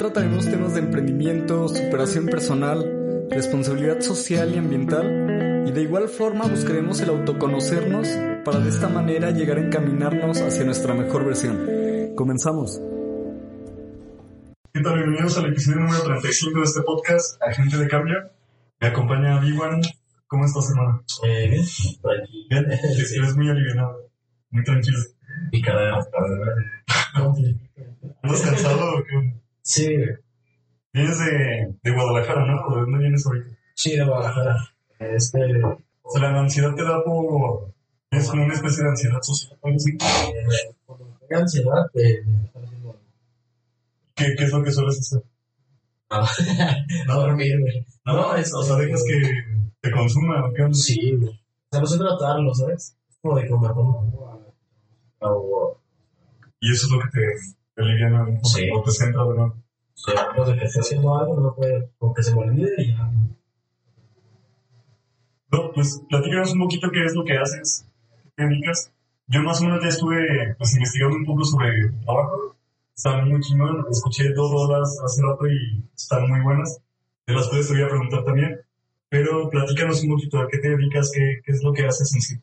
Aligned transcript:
Trataremos 0.00 0.48
temas 0.50 0.72
de 0.72 0.80
emprendimiento, 0.80 1.68
superación 1.68 2.24
personal, 2.24 3.28
responsabilidad 3.28 4.00
social 4.00 4.54
y 4.54 4.56
ambiental 4.56 5.66
y 5.68 5.72
de 5.72 5.82
igual 5.82 6.08
forma 6.08 6.46
buscaremos 6.46 7.02
el 7.02 7.10
autoconocernos 7.10 8.08
para 8.42 8.60
de 8.60 8.70
esta 8.70 8.88
manera 8.88 9.30
llegar 9.30 9.58
a 9.58 9.60
encaminarnos 9.60 10.40
hacia 10.40 10.64
nuestra 10.64 10.94
mejor 10.94 11.26
versión. 11.26 12.14
Comenzamos. 12.16 12.80
¿Qué 14.72 14.80
tal? 14.80 14.94
Bienvenidos 15.00 15.36
al 15.36 15.50
episodio 15.50 15.80
número 15.80 16.02
35 16.02 16.60
de 16.60 16.64
este 16.64 16.80
podcast, 16.80 17.42
Agente 17.42 17.76
de 17.76 17.86
Cambio. 17.86 18.30
Me 18.80 18.88
acompaña 18.88 19.38
Viwan. 19.38 19.82
¿Cómo 20.26 20.46
estás, 20.46 20.70
hermano? 20.70 21.04
Eh, 21.24 21.50
bien, 21.50 21.64
por 22.00 22.18
aquí. 22.18 22.46
Bien. 22.48 22.66
Sí, 22.96 23.18
Eres 23.18 23.36
muy 23.36 23.50
aliviado, 23.50 24.08
muy 24.48 24.64
tranquilo. 24.64 24.98
Y 25.52 25.60
cada 25.60 25.92
¿Andas 28.22 28.42
cansado 28.42 28.96
o 28.96 29.04
qué? 29.04 29.39
Sí, 29.62 29.96
Vienes 30.92 31.18
de, 31.20 31.74
de 31.82 31.90
Guadalajara, 31.92 32.44
¿no? 32.46 32.60
¿O 32.66 32.74
¿De 32.74 32.80
dónde 32.82 32.98
vienes 32.98 33.24
ahorita? 33.26 33.56
sí, 33.74 33.96
de 33.96 34.04
Guadalajara. 34.04 34.56
Este, 34.98 35.38
O 36.02 36.10
sea, 36.10 36.30
la 36.32 36.40
ansiedad 36.40 36.74
te 36.74 36.82
da 36.82 37.02
por... 37.04 37.72
Es 38.10 38.28
como 38.28 38.44
una 38.44 38.54
especie 38.54 38.82
de 38.82 38.90
ansiedad 38.90 39.22
social. 39.22 39.56
algo 39.62 39.76
así. 39.76 39.90
eh, 39.92 41.34
ansiedad, 41.34 41.86
eh, 41.94 42.24
está 42.44 42.58
haciendo 42.60 43.00
¿Qué, 44.16 44.34
¿Qué 44.36 44.44
es 44.44 44.52
lo 44.52 44.62
que 44.64 44.72
sueles 44.72 44.98
hacer? 44.98 45.22
nada. 46.10 46.28
no 47.06 47.20
dormir, 47.20 47.60
güey. 47.60 47.86
No, 48.04 48.34
es, 48.34 48.52
O 48.52 48.62
sea, 48.64 48.76
dejas 48.76 49.04
que 49.06 49.20
te 49.80 49.90
consuma, 49.92 50.44
¿o 50.48 50.52
qué? 50.52 50.74
Sí, 50.74 51.12
güey. 51.16 51.30
O 51.30 51.68
sea, 51.70 51.80
no 51.80 51.86
sé 51.86 51.98
tratarlo, 51.98 52.52
¿sabes? 52.54 52.96
Es 53.08 53.16
como 53.22 53.36
de 53.36 53.46
pongo 53.48 54.28
a... 55.20 55.28
O, 55.28 55.80
Y 56.58 56.72
eso 56.72 56.86
es 56.86 56.92
lo 56.92 56.98
que 57.00 57.08
te, 57.10 57.20
te 57.80 57.88
alivia, 57.88 58.08
¿no? 58.10 58.38
O 58.42 58.44
Sí. 58.48 58.68
te 58.84 58.90
centra, 58.90 59.24
¿verdad? 59.24 59.52
sea, 59.94 60.28
pues 60.34 60.48
de 60.48 60.56
que 60.56 60.64
esté 60.64 60.80
haciendo 60.80 61.14
algo, 61.18 61.40
no 61.40 61.54
puede, 61.54 61.90
como 61.98 62.14
que 62.14 62.22
se 62.22 62.34
me 62.34 62.40
olvide 62.40 62.72
y 62.78 62.88
ya. 62.88 63.10
No, 65.52 65.72
pues 65.72 66.02
platícanos 66.08 66.52
un 66.52 66.60
poquito 66.60 66.90
qué 66.90 67.04
es 67.04 67.14
lo 67.14 67.24
que 67.24 67.36
haces, 67.36 67.86
qué 68.24 68.30
te 68.36 68.44
dedicas. 68.44 68.92
Yo 69.26 69.42
más 69.42 69.60
o 69.60 69.64
menos 69.64 69.82
ya 69.82 69.88
estuve 69.88 70.54
pues, 70.56 70.74
investigando 70.74 71.16
un 71.16 71.24
poco 71.24 71.44
sobre 71.44 71.68
el 71.68 72.00
trabajo. 72.04 72.56
Están 72.96 73.28
muy 73.28 73.40
chingón, 73.40 73.84
escuché 73.90 74.32
dos 74.32 74.50
rolas 74.52 74.98
hace 75.04 75.22
rato 75.22 75.46
y 75.48 75.84
están 75.94 76.28
muy 76.28 76.40
buenas. 76.40 76.80
De 77.26 77.34
las 77.34 77.48
cuales 77.48 77.68
te 77.68 77.74
voy 77.74 77.82
a 77.82 77.88
preguntar 77.88 78.24
también. 78.24 78.60
Pero 79.08 79.48
platícanos 79.50 80.02
un 80.04 80.10
poquito 80.10 80.38
a 80.38 80.48
qué 80.48 80.58
te 80.58 80.70
dedicas, 80.70 81.10
qué, 81.12 81.40
qué 81.44 81.52
es 81.52 81.62
lo 81.62 81.72
que 81.72 81.86
haces 81.86 82.14
en 82.14 82.20
sí. 82.20 82.36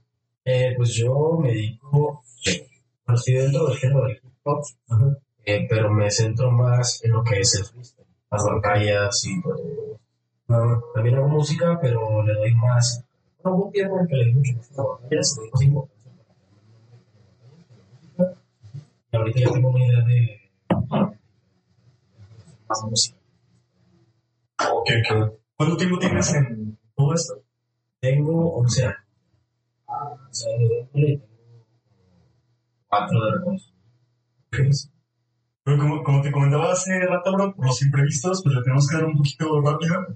Eh, 0.45 0.73
pues 0.78 0.94
yo 0.94 1.38
me 1.41 1.50
dedico, 1.50 2.23
estoy 3.07 3.33
dentro 3.33 3.67
del 3.67 3.78
género 3.78 4.03
del 4.06 4.17
hip 4.17 4.23
hop, 4.44 4.63
eh, 5.47 5.66
pero 5.69 5.90
me 5.90 6.12
centro 6.12 6.52
más 6.52 7.02
en 7.06 7.13
lo 7.13 7.24
que 7.24 7.40
es 7.40 7.56
el 7.56 7.63
freestyle, 7.63 8.06
las 8.30 8.44
batallas 8.44 9.25
y 9.25 9.41
pues, 9.41 9.62
ah, 10.50 10.81
también 10.94 11.16
hago 11.16 11.30
música, 11.30 11.80
pero 11.81 12.22
le 12.22 12.34
doy 12.34 12.53
más, 12.53 13.02
bueno, 13.41 13.57
hubo 13.57 13.66
un 13.68 13.72
tiempo 13.72 14.06
que 14.09 14.16
le 14.18 14.25
di 14.25 14.34
mucho 14.34 14.57
más 14.57 14.72
a 14.72 14.75
las 14.75 14.88
batallas, 14.88 15.38
le 15.38 15.66
di 15.66 15.72
más 15.72 15.86
y 19.09 19.16
ahorita 19.16 19.40
ya 19.40 19.52
tengo 19.52 19.69
una 19.69 19.86
idea 19.86 20.03
de 20.03 20.52
más 22.68 22.84
música. 22.84 23.18
Ok, 24.59 24.90
ok. 25.09 25.34
¿Cuánto 25.56 25.78
tiempo 25.78 25.97
tienes 25.97 26.34
en 26.34 26.78
todo 26.94 27.13
esto? 27.13 27.41
Tengo 28.02 28.57
11 28.57 28.86
años. 28.86 28.97
O 29.88 30.34
sea, 30.34 30.52
tengo 30.57 31.24
cuatro 32.90 33.25
de 33.25 33.31
reconocimiento. 33.31 34.97
Pero 35.67 35.79
como, 35.79 36.01
como 36.01 36.22
te 36.22 36.31
comentaba 36.31 36.72
hace 36.72 36.97
rato, 36.97 37.33
bro, 37.33 37.53
por 37.53 37.66
los 37.66 37.81
imprevistos, 37.81 38.41
pues 38.41 38.55
le 38.55 38.61
tenemos 38.61 38.88
que 38.88 38.95
dar 38.95 39.05
un 39.05 39.17
poquito 39.17 39.61
rápido. 39.61 40.07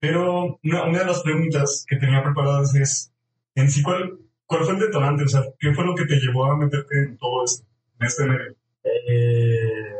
Pero 0.00 0.58
una, 0.64 0.82
una 0.82 0.98
de 0.98 1.04
las 1.04 1.22
preguntas 1.22 1.84
que 1.88 1.94
tenía 1.94 2.24
preparadas 2.24 2.74
es, 2.74 3.12
en 3.54 3.70
sí, 3.70 3.84
¿cuál, 3.84 4.18
¿cuál 4.46 4.64
fue 4.64 4.74
el 4.74 4.80
detonante? 4.80 5.22
O 5.22 5.28
sea, 5.28 5.44
¿qué 5.60 5.72
fue 5.72 5.86
lo 5.86 5.94
que 5.94 6.06
te 6.06 6.16
llevó 6.16 6.46
a 6.46 6.56
meterte 6.56 7.04
en 7.04 7.16
todo 7.18 7.44
esto, 7.44 7.64
en 8.00 8.06
este 8.08 8.24
medio? 8.24 8.56
Eh, 8.82 9.94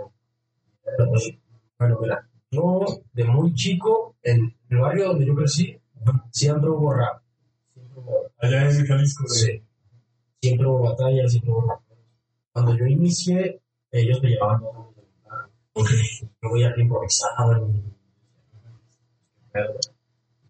bueno, 1.78 1.98
mira, 2.02 2.28
yo 2.50 2.84
de 3.12 3.24
muy 3.26 3.54
chico, 3.54 4.16
en 4.24 4.56
el 4.70 4.78
barrio 4.78 5.10
donde 5.10 5.24
yo 5.24 5.36
crecí, 5.36 5.78
siempre 6.32 6.68
hubo 6.68 6.94
rap. 6.94 7.22
Siempre 7.72 7.96
hubo, 7.96 8.32
Allá 8.40 8.68
en 8.68 8.86
Jalisco. 8.86 9.28
sí, 9.28 9.62
siempre 10.42 10.66
hubo 10.66 10.82
batallas, 10.82 11.30
siempre 11.30 11.52
hubo 11.52 11.68
rap. 11.68 11.80
Cuando 12.50 12.76
yo 12.76 12.86
inicié, 12.86 13.59
ellos 13.92 14.22
me 14.22 14.30
llevaban 14.30 14.62
a 14.64 15.48
Ok. 15.72 15.88
yo 16.42 16.52
veía 16.52 16.72
que 16.74 16.82
improvisaban. 16.82 17.70
y- 17.76 17.94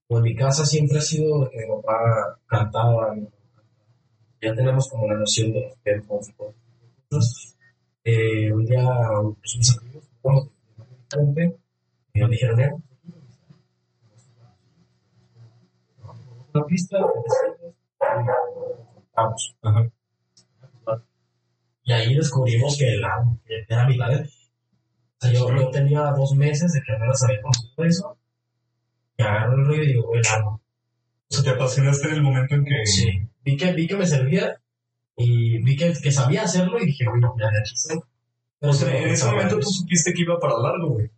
O 0.09 0.19
en 0.19 0.23
mi 0.25 0.35
casa 0.35 0.65
siempre 0.67 0.99
ha 0.99 1.01
sido 1.01 1.49
que 1.51 1.59
mi 1.59 1.67
papá 1.69 2.39
cantaba. 2.47 3.15
Ya 4.43 4.55
tenemos 4.55 4.89
como 4.89 5.07
la 5.07 5.19
noción 5.19 5.53
de 5.53 6.03
cosas. 6.07 6.35
Entonces, 7.05 7.57
eh, 8.05 8.53
un 8.53 8.65
día 8.65 8.83
pues, 9.39 9.57
mis 9.57 9.79
amigos, 9.79 10.05
me 12.15 12.29
dijeron, 12.29 12.61
eh, 12.61 12.75
una 16.53 16.65
pista, 16.67 16.99
vamos. 19.15 19.57
Ajá. 19.63 19.91
Y 21.91 21.93
ahí 21.93 22.15
descubrimos 22.15 22.79
que 22.79 22.99
la, 22.99 23.21
que 23.45 23.65
era 23.69 23.85
mi 23.85 23.99
talento. 23.99 24.31
O 24.31 25.27
sea, 25.27 25.33
yo, 25.33 25.57
yo 25.57 25.71
tenía 25.71 26.03
dos 26.13 26.37
meses 26.37 26.73
de 26.73 26.81
que 26.83 26.93
apenas 26.93 27.21
había 27.25 27.43
conocido 27.43 27.85
eso. 27.85 28.19
Y 29.19 29.23
agarro 29.25 29.57
el 29.57 29.67
rollo 29.67 29.83
y 29.83 29.87
digo, 29.89 30.07
güey, 30.07 30.23
hago. 30.31 30.51
O 30.51 31.35
sea, 31.35 31.43
te 31.43 31.51
apasionaste 31.51 32.07
en 32.07 32.15
el 32.15 32.23
momento 32.23 32.55
en 32.55 32.65
que... 32.65 32.87
Sí. 32.87 33.29
Vi 33.43 33.57
que, 33.57 33.73
vi 33.73 33.89
que 33.89 33.97
me 33.97 34.07
servía 34.07 34.63
y 35.17 35.61
vi 35.65 35.77
que, 35.77 35.93
que 36.01 36.13
sabía 36.13 36.45
hacerlo 36.45 36.79
y 36.79 36.87
dije, 36.87 37.07
güey, 37.07 37.21
ya, 37.21 37.47
ya 37.53 37.59
estoy. 37.61 37.99
Pero 38.61 38.71
O 38.71 38.73
sea, 38.73 38.97
en 38.97 39.09
ese 39.09 39.29
momento 39.29 39.59
tú 39.59 39.67
supiste 39.67 40.13
que 40.13 40.23
iba 40.23 40.39
para 40.39 40.59
largo, 40.59 40.91
güey. 40.91 41.11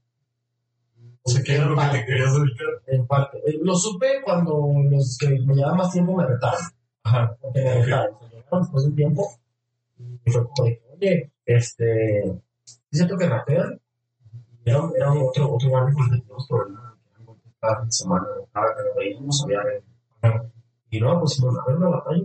O 1.22 1.30
sea, 1.30 1.42
¿qué 1.42 1.56
era 1.56 1.66
lo 1.66 1.76
que 1.76 1.98
te 1.98 2.06
querías 2.06 2.32
dedicar? 2.32 2.66
En 2.86 3.06
parte. 3.06 3.36
Eh, 3.46 3.58
Lo 3.60 3.74
supe 3.76 4.22
cuando 4.24 4.72
los 4.90 5.18
que 5.18 5.28
me 5.28 5.54
llevaban 5.54 5.76
más 5.76 5.92
tiempo 5.92 6.16
me 6.16 6.26
retaron. 6.26 6.62
Ajá. 7.02 7.36
Porque 7.42 7.60
me 7.60 7.74
retaron. 7.74 8.16
Se 8.20 8.36
llegaron 8.36 8.62
después 8.62 8.84
de 8.84 8.88
un 8.88 8.96
tiempo. 8.96 9.41
Y 10.24 10.30
fue 10.30 10.42
como 10.44 10.68
oye, 10.94 11.32
este. 11.44 12.20
Es 12.24 12.80
cierto 12.90 13.16
que 13.16 13.28
rapean. 13.28 13.80
Y 14.64 14.70
Era, 14.70 14.80
era 14.96 15.12
otro, 15.12 15.54
otro 15.54 15.70
barrio 15.70 15.94
con 15.94 16.10
que 16.10 16.18
teníamos 16.18 16.46
problemas. 16.48 16.94
Cada 17.60 17.76
fin 17.76 17.86
de 17.86 17.92
semana, 17.92 18.26
cada 18.52 18.74
que 18.74 18.82
nos 18.82 18.96
veíamos, 18.96 19.44
había. 19.44 20.42
Y 20.90 21.00
no, 21.00 21.20
pues 21.20 21.38
iban 21.38 21.56
a 21.56 21.64
ver 21.66 21.76
una 21.76 21.88
batalla. 21.88 22.22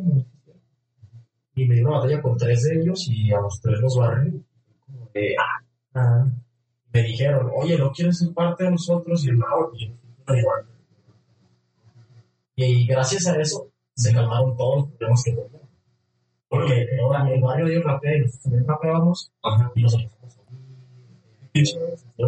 Y 1.56 1.68
me 1.68 1.76
dio 1.76 1.88
una 1.88 1.98
batalla 1.98 2.22
con 2.22 2.38
tres 2.38 2.64
de 2.64 2.82
ellos 2.82 3.08
y 3.10 3.32
a 3.32 3.40
los 3.40 3.60
tres 3.62 3.80
los 3.80 3.98
barrí. 3.98 4.44
Como 4.86 5.10
de, 5.14 5.36
ah, 5.40 5.64
ah. 5.96 6.28
Me 6.94 7.04
dijeron, 7.04 7.52
oye, 7.56 7.78
¿no 7.78 7.92
quieres 7.92 8.20
ser 8.20 8.34
parte 8.34 8.64
de 8.64 8.72
nosotros? 8.72 9.24
Y 9.24 9.28
pues 9.30 9.40
yo 9.82 9.88
no 10.28 10.36
igual. 10.36 10.66
Y 12.56 12.88
gracias 12.88 13.28
a 13.28 13.40
eso 13.40 13.72
se 13.96 14.14
calmaron 14.14 14.56
todos 14.58 14.78
los 14.78 14.90
problemas 14.92 15.24
que 15.24 15.32
tenía. 15.32 15.67
Porque 16.50 16.88
ahora 17.02 17.30
el 17.30 17.42
barrio 17.42 17.66
de 17.66 17.74
ellos 17.74 17.84
rapean 17.86 18.16
y 18.16 18.20
nosotros 18.22 18.44
también 18.44 18.68
rapeábamos 18.68 19.32
Ajá. 19.44 19.72
y 19.76 19.84
nos 19.84 19.94
empezamos 19.96 20.38
a 20.38 20.42
unir, 20.52 21.68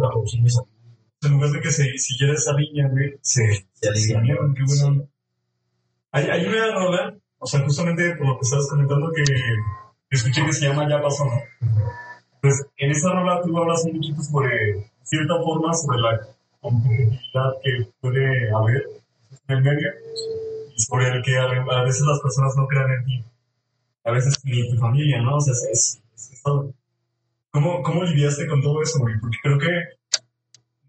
a 0.04 0.08
producir 0.10 0.42
mis 0.42 0.58
amigos. 0.58 0.74
en 1.22 1.32
lugar 1.32 1.50
de 1.50 1.60
que 1.60 1.70
se 1.70 1.98
siguiera 1.98 2.34
esa 2.34 2.52
línea, 2.52 2.88
güey, 2.88 3.14
se, 3.22 3.66
Se 3.72 3.88
alivian. 3.88 4.18
aliviaron, 4.18 4.54
qué 4.54 4.62
bueno. 4.66 5.08
Hay, 6.12 6.24
hay 6.26 6.44
una 6.46 6.74
rola, 6.74 7.14
o 7.38 7.46
sea, 7.46 7.60
justamente 7.60 8.16
por 8.16 8.26
lo 8.26 8.34
que 8.38 8.42
estabas 8.42 8.68
comentando, 8.68 9.10
que 9.12 9.22
escuché 10.10 10.44
que 10.44 10.52
se 10.52 10.66
llama 10.68 10.88
Ya 10.88 11.00
pasó, 11.00 11.24
¿no? 11.24 11.40
Pues 12.42 12.66
en 12.78 12.90
esa 12.90 13.12
rola 13.12 13.40
tú 13.42 13.56
hablas 13.56 13.84
un 13.84 13.92
poquito 13.92 14.22
sobre 14.22 14.90
cierta 15.04 15.34
forma, 15.42 15.72
sobre 15.74 15.98
la 16.00 16.20
competitividad 16.60 17.52
que 17.62 17.86
puede 18.00 18.50
haber 18.54 18.82
en 19.48 19.56
el 19.56 19.62
medio 19.62 19.88
y 20.76 20.82
sobre 20.82 21.08
el 21.08 21.22
que 21.22 21.36
a 21.38 21.82
veces 21.82 22.02
las 22.06 22.20
personas 22.20 22.54
no 22.56 22.66
crean 22.66 22.90
en 22.92 23.04
ti. 23.04 23.24
A 24.04 24.12
veces 24.12 24.38
ni 24.44 24.68
tu 24.70 24.76
familia, 24.78 25.20
¿no? 25.22 25.36
O 25.36 25.40
sea, 25.40 25.52
es, 25.52 26.00
es- 26.14 26.32
es 26.32 26.42
todo. 26.42 26.72
¿Cómo, 27.50 27.82
¿Cómo 27.82 28.04
lidiaste 28.04 28.46
con 28.46 28.62
todo 28.62 28.80
eso, 28.82 28.98
güey? 29.00 29.14
Porque 29.20 29.38
creo 29.42 29.58
que 29.58 29.68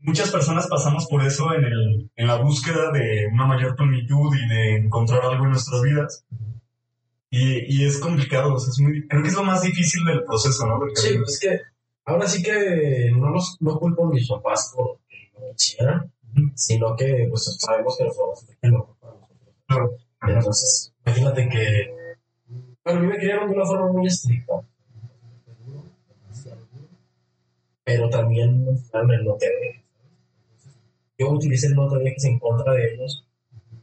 muchas 0.01 0.29
personas 0.31 0.67
pasamos 0.67 1.07
por 1.07 1.23
eso 1.23 1.53
en, 1.53 1.63
el, 1.65 2.11
en 2.15 2.27
la 2.27 2.35
búsqueda 2.37 2.91
de 2.91 3.27
una 3.33 3.45
mayor 3.47 3.75
plenitud 3.75 4.35
y 4.35 4.47
de 4.47 4.75
encontrar 4.77 5.23
algo 5.25 5.43
en 5.45 5.51
nuestras 5.51 5.81
vidas. 5.81 6.25
Y, 7.29 7.75
y 7.81 7.85
es 7.85 7.97
complicado, 7.99 8.53
o 8.53 8.59
sea, 8.59 8.69
es 8.71 8.79
muy, 8.79 9.07
creo 9.07 9.21
que 9.23 9.29
es 9.29 9.35
lo 9.35 9.43
más 9.43 9.61
difícil 9.61 10.03
del 10.05 10.23
proceso, 10.25 10.67
¿no? 10.67 10.77
Porque- 10.79 10.95
Sí, 10.97 11.17
pues 11.17 11.33
es 11.33 11.39
que 11.39 11.59
ahora 12.05 12.27
sí 12.27 12.43
que 12.43 13.09
no 13.15 13.29
los 13.29 13.57
no 13.61 13.79
culpo 13.79 14.05
a 14.05 14.09
mis 14.09 14.27
papás 14.27 14.71
por 14.75 14.99
que 15.07 15.31
no 15.39 15.47
quisieran, 15.55 16.11
sino 16.55 16.95
que 16.95 17.27
pues 17.29 17.55
sabemos 17.59 17.97
que 17.97 18.03
los 18.03 18.17
papás. 18.17 18.45
Claro. 19.67 19.91
Entonces, 20.27 20.93
imagínate 21.05 21.47
que 21.49 21.93
bueno, 22.83 22.99
a 22.99 23.01
mí 23.01 23.07
me 23.07 23.17
criaron 23.17 23.49
de 23.49 23.55
una 23.55 23.65
forma 23.65 23.91
muy 23.91 24.07
estricta. 24.07 24.53
Pero 27.83 28.09
también 28.09 28.67
el 28.67 29.25
no 29.25 29.35
te 29.35 29.49
dejes. 29.49 29.83
Yo 31.17 31.29
utilicé 31.29 31.67
el 31.67 31.75
no 31.75 31.87
te 31.89 31.97
dejes 31.99 32.25
en 32.25 32.39
contra 32.39 32.73
de 32.73 32.93
ellos, 32.93 33.25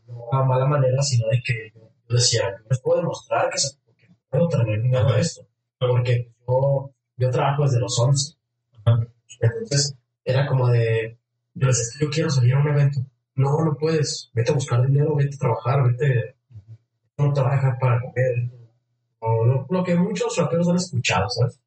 no 0.06 0.32
a 0.32 0.44
mala 0.44 0.66
manera, 0.66 1.00
sino 1.02 1.28
de 1.28 1.40
que 1.44 1.72
yo, 1.74 2.16
decía, 2.16 2.42
yo 2.50 2.66
les 2.68 2.80
puedo 2.80 3.00
demostrar 3.00 3.50
que, 3.50 3.58
se, 3.58 3.76
que 3.96 4.08
puedo 4.28 4.48
tener 4.48 4.82
dinero 4.82 5.12
de 5.12 5.20
esto. 5.20 5.46
Porque 5.78 6.32
yo, 6.46 6.90
yo 7.16 7.30
trabajo 7.30 7.62
desde 7.64 7.80
los 7.80 7.98
11. 7.98 8.34
Entonces, 9.40 9.94
era 10.24 10.46
como 10.46 10.68
de, 10.68 11.16
yo 11.54 11.66
decía, 11.68 12.00
yo 12.00 12.10
quiero 12.10 12.30
salir 12.30 12.54
a 12.54 12.60
un 12.60 12.68
evento. 12.68 13.00
No, 13.34 13.64
no 13.64 13.76
puedes. 13.76 14.30
Vete 14.34 14.50
a 14.50 14.54
buscar 14.54 14.84
dinero, 14.84 15.14
vete 15.14 15.36
a 15.36 15.38
trabajar, 15.38 15.84
vete. 15.84 16.34
No 17.18 17.32
dejar 17.32 17.78
para 17.78 18.00
comer. 18.00 18.57
Lo, 19.20 19.66
lo 19.68 19.84
que 19.84 19.94
muchos 19.96 20.36
raperos 20.36 20.68
han 20.68 20.76
escuchado, 20.76 21.28
¿sabes? 21.28 21.60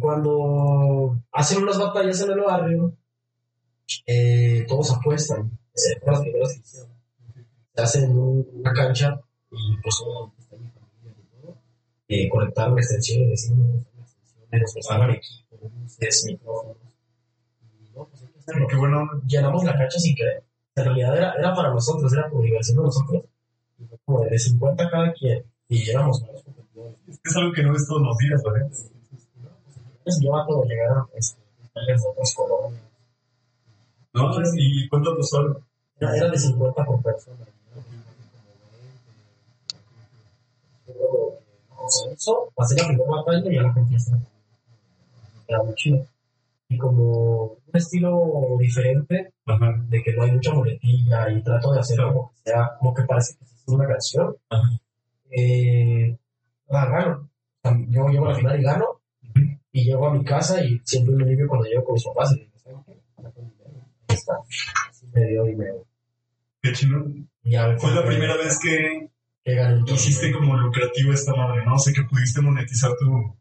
Cuando 0.00 1.18
hacen 1.32 1.62
unas 1.62 1.78
batallas 1.78 2.20
en 2.22 2.30
el 2.32 2.40
barrio, 2.40 2.92
eh, 4.06 4.64
todos 4.68 4.92
apuestan. 4.92 5.58
Fueron 6.00 6.12
las 6.14 6.20
primeras 6.20 6.52
que 6.54 6.60
hicieron. 6.60 6.88
Se 7.74 7.82
hacen 7.82 8.18
un- 8.18 8.46
una 8.52 8.72
cancha 8.72 9.20
y 9.50 9.76
pues 9.82 9.96
todo 9.98 10.32
está 10.38 10.56
mi 10.56 10.68
familia 10.68 11.16
y 11.18 11.40
todo. 11.40 11.56
Eh, 12.08 12.28
conectaron 12.28 12.78
extensiones, 12.78 13.30
vecinos, 13.30 13.86
extensiones, 13.98 14.72
prestaron 14.72 15.10
equipo, 15.10 15.70
luces, 15.80 16.24
micrófonos. 16.26 16.76
Y 17.80 17.90
no, 17.96 18.04
pues 18.06 18.22
hay 18.22 18.28
que 18.28 18.38
hacerlo 18.38 18.66
Qué 18.68 18.76
bueno, 18.76 19.08
llenamos 19.26 19.64
la 19.64 19.76
cancha 19.76 19.98
sin 19.98 20.14
querer. 20.14 20.44
En 20.74 20.84
realidad 20.84 21.16
era, 21.16 21.32
era 21.34 21.54
para 21.54 21.70
nosotros, 21.70 22.12
era 22.12 22.28
por 22.30 22.42
diversión 22.42 22.78
de 22.78 22.82
nosotros. 22.84 23.24
Y 23.78 23.84
fue 23.84 23.98
como 24.04 24.20
de 24.24 24.38
50 24.38 24.90
cada 24.90 25.12
quien. 25.12 25.44
Y 25.68 25.88
éramos 25.90 26.20
varios 26.20 26.42
competidores. 26.42 26.96
es 27.08 27.18
que 27.18 27.30
es 27.30 27.36
algo 27.36 27.52
que 27.52 27.62
no 27.62 27.72
ves 27.72 27.86
todos 27.86 28.02
los 28.02 28.16
días, 28.18 28.42
¿verdad? 28.42 28.70
Entonces 30.04 30.22
yo 30.22 30.36
a 30.36 30.44
cuando 30.44 30.64
llegaron 30.64 31.06
este, 31.14 31.40
de 31.74 31.94
otros 31.94 32.34
colores. 32.34 32.80
¿No? 34.14 34.30
Y 34.56 34.88
cuánto 34.88 35.16
costó 35.16 35.38
algo. 35.38 35.60
Era, 36.00 36.16
era 36.16 36.30
de 36.30 36.38
50 36.38 36.84
por 36.84 37.02
persona. 37.02 37.46
Pero, 40.86 41.38
con 41.68 42.12
eso, 42.12 42.52
pasé 42.54 42.76
la 42.76 42.88
primera 42.88 43.10
batalla 43.10 43.50
y 43.50 43.54
ya 43.54 43.62
la 43.62 43.72
conquista. 43.72 44.18
Era 45.46 45.62
muy 45.62 45.74
chido. 45.74 46.06
Y 46.68 46.78
como 46.78 47.42
un 47.42 47.58
estilo 47.72 48.56
diferente, 48.58 49.32
Ajá. 49.46 49.74
de 49.88 50.02
que 50.02 50.12
no 50.14 50.22
hay 50.24 50.32
mucha 50.32 50.52
muletilla 50.52 51.30
y 51.30 51.42
trato 51.42 51.72
de 51.72 51.80
hacer 51.80 52.00
como 52.00 52.30
que 52.30 52.50
sea, 52.50 52.76
como 52.78 52.94
que 52.94 53.02
parece 53.04 53.36
que 53.36 53.44
es 53.44 53.62
una 53.66 53.86
canción. 53.86 54.36
Ajá. 54.50 54.68
Eh, 55.32 56.16
ah, 56.70 56.86
gano. 56.86 57.30
O 57.62 57.68
sea, 57.68 57.78
Yo 57.88 58.08
llego 58.08 58.26
a 58.26 58.30
la 58.30 58.36
final 58.36 58.60
y 58.60 58.62
gano, 58.62 58.86
y 59.72 59.84
llego 59.84 60.06
a 60.06 60.14
mi 60.14 60.24
casa 60.24 60.62
y 60.64 60.80
siempre 60.84 61.14
me 61.16 61.24
limpio 61.24 61.48
cuando 61.48 61.66
llego 61.66 61.84
con 61.84 61.94
mis 61.94 62.04
papás 62.04 62.32
y 62.32 62.40
digo, 62.40 62.58
¿saben 62.58 62.82
qué? 62.84 64.14
Está. 64.14 64.34
Así 64.88 65.06
me 65.12 65.24
dio 65.26 65.44
dinero. 65.44 65.86
Qué 66.60 66.72
chido. 66.72 67.04
Fue 67.78 67.92
la 67.92 68.04
primera 68.04 68.36
vez 68.36 68.58
que 68.62 69.12
que 69.44 69.54
gané 69.54 69.84
que 69.84 69.94
hiciste 69.94 70.32
como 70.32 70.56
lucrativo 70.56 71.12
esta 71.12 71.34
madre, 71.34 71.64
¿no? 71.64 71.74
O 71.74 71.78
sea, 71.78 71.92
que 71.92 72.02
pudiste 72.04 72.40
monetizar 72.40 72.92
tu... 72.96 73.36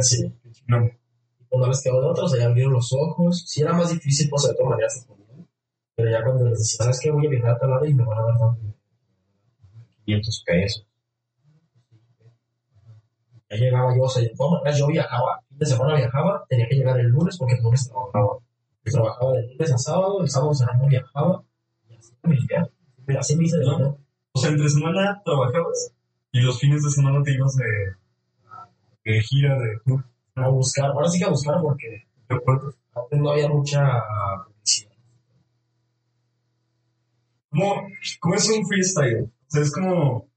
Sí. 0.00 0.32
No. 0.66 0.86
Y 0.86 1.44
cuando 1.48 1.68
les 1.68 1.82
quedó 1.82 2.00
de 2.00 2.08
otros, 2.08 2.34
allá 2.34 2.46
abrieron 2.46 2.74
los 2.74 2.92
ojos. 2.92 3.44
Si 3.46 3.62
era 3.62 3.72
más 3.72 3.90
difícil, 3.90 4.28
pues 4.30 4.44
de 4.44 4.54
todas 4.54 4.70
maneras 4.70 5.00
se 5.00 5.06
ponían. 5.06 5.48
Pero 5.96 6.10
ya 6.10 6.22
cuando 6.22 6.48
les 6.48 6.58
decía, 6.58 6.84
¿sabes 6.84 7.00
qué? 7.00 7.10
Voy 7.10 7.26
a 7.26 7.30
viajar 7.30 7.50
a 7.50 7.58
tal 7.58 7.70
lado 7.70 7.86
y 7.86 7.94
me 7.94 8.04
van 8.04 8.18
a 8.18 8.22
dar 8.22 8.38
tanto. 8.38 8.76
500 10.04 10.44
pesos. 10.46 10.86
Ya 13.50 13.56
llegaba 13.56 13.96
yo, 13.96 14.02
o 14.04 14.08
sea, 14.08 14.22
yo 14.22 14.86
viajaba. 14.86 15.42
Fin 15.48 15.58
de 15.58 15.66
semana 15.66 15.96
viajaba, 15.96 16.44
tenía 16.48 16.68
que 16.68 16.76
llegar 16.76 16.98
el 17.00 17.08
lunes 17.08 17.36
porque 17.36 17.54
el 17.54 17.62
lunes 17.62 17.88
trabajaba. 17.88 18.38
Yo 18.84 18.92
trabajaba 18.92 19.32
de 19.32 19.48
lunes 19.48 19.72
a 19.72 19.78
sábado, 19.78 20.20
el 20.20 20.30
sábado 20.30 20.54
semana 20.54 20.86
viajaba. 20.86 21.42
Y 21.88 21.96
así 21.96 22.12
me 22.22 22.36
viajaba. 22.36 22.70
Pero 23.06 23.20
así 23.20 23.36
me 23.36 23.44
hice 23.44 23.58
de 23.58 23.64
dinero. 23.64 23.98
O 24.32 24.38
sea, 24.38 24.50
entre 24.50 24.68
semana 24.68 25.20
trabajabas 25.24 25.92
y 26.32 26.40
los 26.40 26.60
fines 26.60 26.84
de 26.84 26.90
semana 26.90 27.22
te 27.24 27.32
ibas 27.32 27.56
de, 27.56 27.96
de 29.04 29.20
gira, 29.20 29.58
de 29.58 29.78
tour, 29.84 30.04
A 30.36 30.48
buscar, 30.48 30.90
ahora 30.90 31.08
sí 31.08 31.18
que 31.18 31.24
a 31.24 31.30
buscar 31.30 31.56
porque 31.60 32.06
antes 32.28 33.18
no 33.18 33.30
había 33.30 33.48
mucha 33.48 33.80
publicidad. 34.46 34.92
¿Cómo, 37.50 37.88
¿Cómo 38.20 38.34
es 38.36 38.48
un 38.48 38.66
freestyle? 38.66 39.24
O 39.24 39.30
sea, 39.48 39.62
es 39.62 39.72
como... 39.72 40.28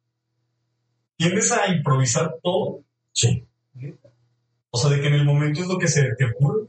¿Tiendes 1.16 1.52
a 1.52 1.68
improvisar 1.68 2.38
todo? 2.42 2.84
Sí. 3.14 3.48
O 4.70 4.78
sea, 4.78 4.90
de 4.90 5.02
que 5.02 5.08
en 5.08 5.14
el 5.14 5.26
momento 5.26 5.62
es 5.62 5.68
lo 5.68 5.78
que 5.78 5.88
se 5.88 6.14
te 6.16 6.26
ocurre. 6.26 6.68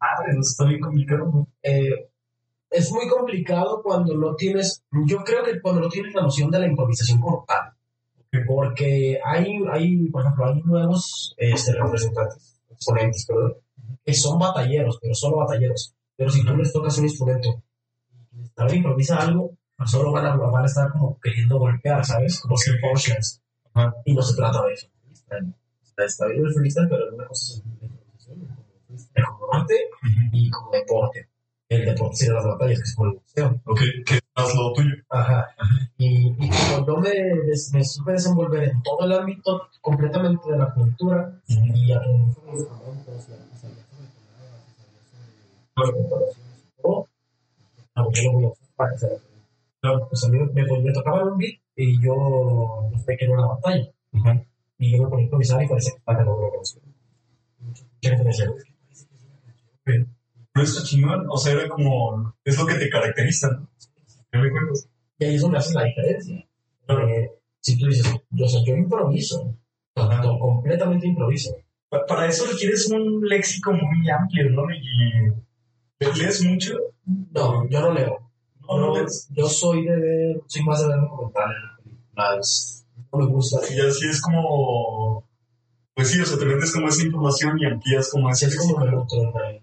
Madre, 0.00 0.34
no 0.34 0.40
está 0.40 0.64
bien 0.64 0.80
complicado, 0.80 1.24
¿no? 1.26 1.48
eh, 1.62 2.08
es 2.72 2.90
muy 2.90 3.08
complicado 3.08 3.82
cuando 3.82 4.14
no 4.14 4.34
tienes, 4.34 4.82
yo 5.06 5.22
creo 5.24 5.44
que 5.44 5.60
cuando 5.60 5.82
no 5.82 5.88
tienes 5.88 6.14
la 6.14 6.22
noción 6.22 6.50
de 6.50 6.58
la 6.58 6.66
improvisación 6.66 7.20
como 7.20 7.44
tal, 7.46 7.72
porque 8.46 9.20
hay, 9.22 9.58
hay 9.70 10.08
por 10.08 10.22
ejemplo, 10.22 10.46
hay 10.46 10.62
nuevos 10.62 11.34
este, 11.36 11.74
representantes, 11.74 12.60
exponentes, 12.70 13.26
perdón, 13.26 13.56
que 14.04 14.14
son 14.14 14.38
batalleros, 14.38 14.98
pero 15.00 15.14
solo 15.14 15.36
batalleros, 15.38 15.94
pero 16.16 16.30
si 16.30 16.44
tú 16.44 16.56
les 16.56 16.72
tocas 16.72 16.96
un 16.98 17.04
instrumento 17.04 17.62
y 18.32 18.48
tal 18.48 18.74
improvisa 18.74 19.18
algo, 19.18 19.52
solo 19.84 20.12
van 20.12 20.26
a, 20.26 20.36
van 20.36 20.62
a 20.62 20.66
estar 20.66 20.90
como 20.90 21.18
queriendo 21.20 21.58
golpear, 21.58 22.04
¿sabes? 22.04 22.40
Como 22.40 22.56
si. 22.56 22.70
Ajá. 23.74 23.94
Y 24.04 24.14
no 24.14 24.22
se 24.22 24.36
trata 24.36 24.62
de 24.64 24.72
eso. 24.72 24.88
El 26.02 26.52
freestyle, 26.54 26.88
pero 26.88 27.14
una 27.14 27.26
cosa 27.26 27.54
es 27.54 27.62
la 27.64 27.86
improvisación, 27.86 28.48
como 29.38 29.54
arte 29.54 29.74
y 30.32 30.50
como 30.50 30.70
deporte. 30.70 31.28
El 31.68 31.86
deporte 31.86 32.16
sería 32.16 32.34
las 32.34 32.44
batallas, 32.44 32.78
que 32.78 32.84
es 32.84 32.94
como 32.94 33.08
el 33.08 33.14
boxeo. 33.14 33.60
Ok, 33.64 33.80
que 34.06 34.14
es 34.14 34.54
lo 34.54 34.72
tuyo. 34.72 34.94
Ajá. 35.08 35.48
Y, 35.96 36.30
me, 36.32 36.48
me 37.72 37.84
supe 37.84 38.12
desenvolver 38.12 38.64
en 38.64 38.82
todo 38.82 39.06
el 39.06 39.12
ámbito 39.12 39.68
completamente 39.80 40.50
de 40.50 40.58
la 40.58 40.72
cultura 40.74 41.40
y 41.46 41.92
aprendí 41.92 42.34
sobre 42.34 42.60
instrumentos 42.60 43.28
y 43.28 43.32
y 43.32 43.58
sabía 43.58 43.58
sobre 43.58 43.74
tonalidades, 43.84 44.64
y 44.76 45.06
sabía 45.14 45.22
sobre 45.74 45.92
todo, 46.82 47.08
ah, 47.94 48.04
yo 48.12 48.22
lo 48.24 48.32
voy 48.32 48.44
a 48.44 48.48
usar 48.48 48.68
para 48.76 48.92
hacer. 48.92 49.20
Claro. 49.80 50.06
Pues 50.08 50.24
a 50.24 50.28
mí 50.28 50.38
me, 50.38 50.80
me 50.82 50.92
tocaba 50.92 51.24
un 51.24 51.38
beat 51.38 51.60
y 51.76 52.02
yo 52.02 52.14
no 52.92 52.98
sé 53.04 53.16
que 53.16 53.24
era 53.24 53.34
una 53.34 53.46
batalla. 53.46 53.88
Ajá. 54.12 54.44
Y 54.78 54.96
yo 54.96 55.08
ponía 55.08 55.22
a 55.22 55.26
improvisar 55.26 55.62
y 55.62 55.68
parecía 55.68 55.92
que 55.92 55.98
estaba 55.98 56.18
ganando 56.18 56.38
una 56.40 56.50
canción. 56.52 56.82
Y 57.60 57.64
Mucha 57.64 57.84
gente 58.02 58.24
me 58.24 58.30
decía, 58.30 58.44
"Es 58.46 58.64
que 58.64 58.72
parece 58.82 59.06
que 59.06 59.14
es 59.14 59.22
una 59.24 59.40
canción". 59.42 60.16
Pero 60.52 60.64
está 60.64 60.82
chingón. 60.82 61.26
O 61.30 61.36
sea, 61.36 61.52
era 61.52 61.68
como... 61.68 62.34
Es 62.44 62.58
lo 62.58 62.66
que 62.66 62.74
te 62.74 62.88
caracteriza, 62.90 63.48
¿no? 63.50 63.68
Y 65.18 65.24
ahí 65.24 65.34
es 65.36 65.42
donde 65.42 65.58
haces 65.58 65.74
la 65.74 65.84
diferencia. 65.84 66.46
Claro. 66.86 67.08
Eh, 67.08 67.30
si 67.60 67.78
tú 67.78 67.86
dices, 67.86 68.06
yo, 68.30 68.48
sea, 68.48 68.60
yo 68.66 68.74
improviso, 68.74 69.56
Ajá. 69.94 70.20
to- 70.20 70.38
completamente 70.38 71.06
improviso. 71.06 71.54
Pa- 71.88 72.04
Para 72.06 72.26
eso 72.26 72.44
requieres 72.50 72.90
un 72.90 73.20
léxico 73.28 73.72
muy 73.72 74.10
amplio, 74.10 74.50
¿no? 74.50 74.64
Y... 74.74 75.32
¿Lees 76.18 76.42
mucho? 76.44 76.76
No, 77.06 77.68
yo 77.68 77.80
no 77.80 77.92
leo. 77.92 78.30
No, 78.60 78.78
no 78.78 78.94
Yo, 78.94 79.00
lees. 79.00 79.28
yo 79.30 79.46
soy 79.46 79.84
de 79.84 79.96
ver, 79.96 80.40
soy 80.46 80.62
más 80.64 80.80
de 80.82 80.88
ver 80.88 81.00
documentales, 81.00 81.56
películas. 81.84 82.81
No 83.12 83.18
me 83.18 83.26
gusta. 83.26 83.60
Y 83.70 83.80
así 83.80 84.08
es 84.08 84.20
como... 84.20 85.26
Pues 85.94 86.08
sí, 86.08 86.20
o 86.20 86.24
sea, 86.24 86.38
te 86.38 86.44
vendes 86.46 86.72
como 86.72 86.88
esa 86.88 87.04
información 87.04 87.58
y 87.58 87.66
amplías 87.66 88.10
como 88.10 88.30
ese 88.30 88.46
Así 88.46 88.56
es 88.56 88.60
como 88.62 88.84
léxico. 88.84 89.00
nutro, 89.02 89.32
güey. 89.32 89.62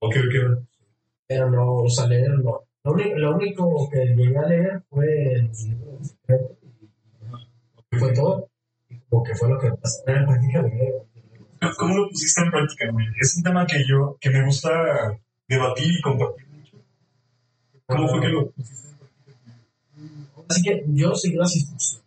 Ok, 0.00 0.16
ok. 0.16 0.66
pero 1.26 1.50
no, 1.50 1.76
o 1.76 1.88
sea, 1.88 2.06
leer 2.06 2.30
no. 2.30 2.60
Lo 2.84 2.92
único, 2.92 3.16
lo 3.16 3.36
único 3.36 3.88
que 3.90 4.04
llegué 4.04 4.36
a 4.36 4.46
leer 4.48 4.82
fue 4.90 5.06
el 5.34 5.52
libro 5.52 5.98
secreto, 6.02 6.58
fue 7.92 8.12
todo, 8.12 8.48
y 8.88 8.98
como 8.98 9.22
que 9.22 9.34
fue 9.36 9.48
lo 9.48 9.58
que 9.60 9.70
pasó 9.70 10.02
en 10.08 10.26
práctica 10.26 10.62
de 10.62 11.02
¿Cómo 11.78 11.96
lo 11.96 12.08
pusiste 12.08 12.42
en 12.42 12.50
práctica, 12.50 12.90
güey? 12.90 13.06
Es 13.20 13.36
un 13.36 13.44
tema 13.44 13.64
que 13.64 13.84
yo, 13.88 14.18
que 14.20 14.30
me 14.30 14.44
gusta 14.44 15.16
debatir 15.46 15.92
y 15.92 16.00
compartir 16.02 16.48
mucho. 16.48 16.76
¿Cómo 17.86 18.08
fue 18.08 18.20
que 18.20 18.28
lo 18.28 18.50
pusiste 18.50 18.88
en 18.88 18.98
práctica? 18.98 20.44
Así 20.48 20.62
que 20.62 20.84
yo 20.88 21.14
seguí 21.14 21.36
las 21.36 21.54
instrucciones. 21.54 22.01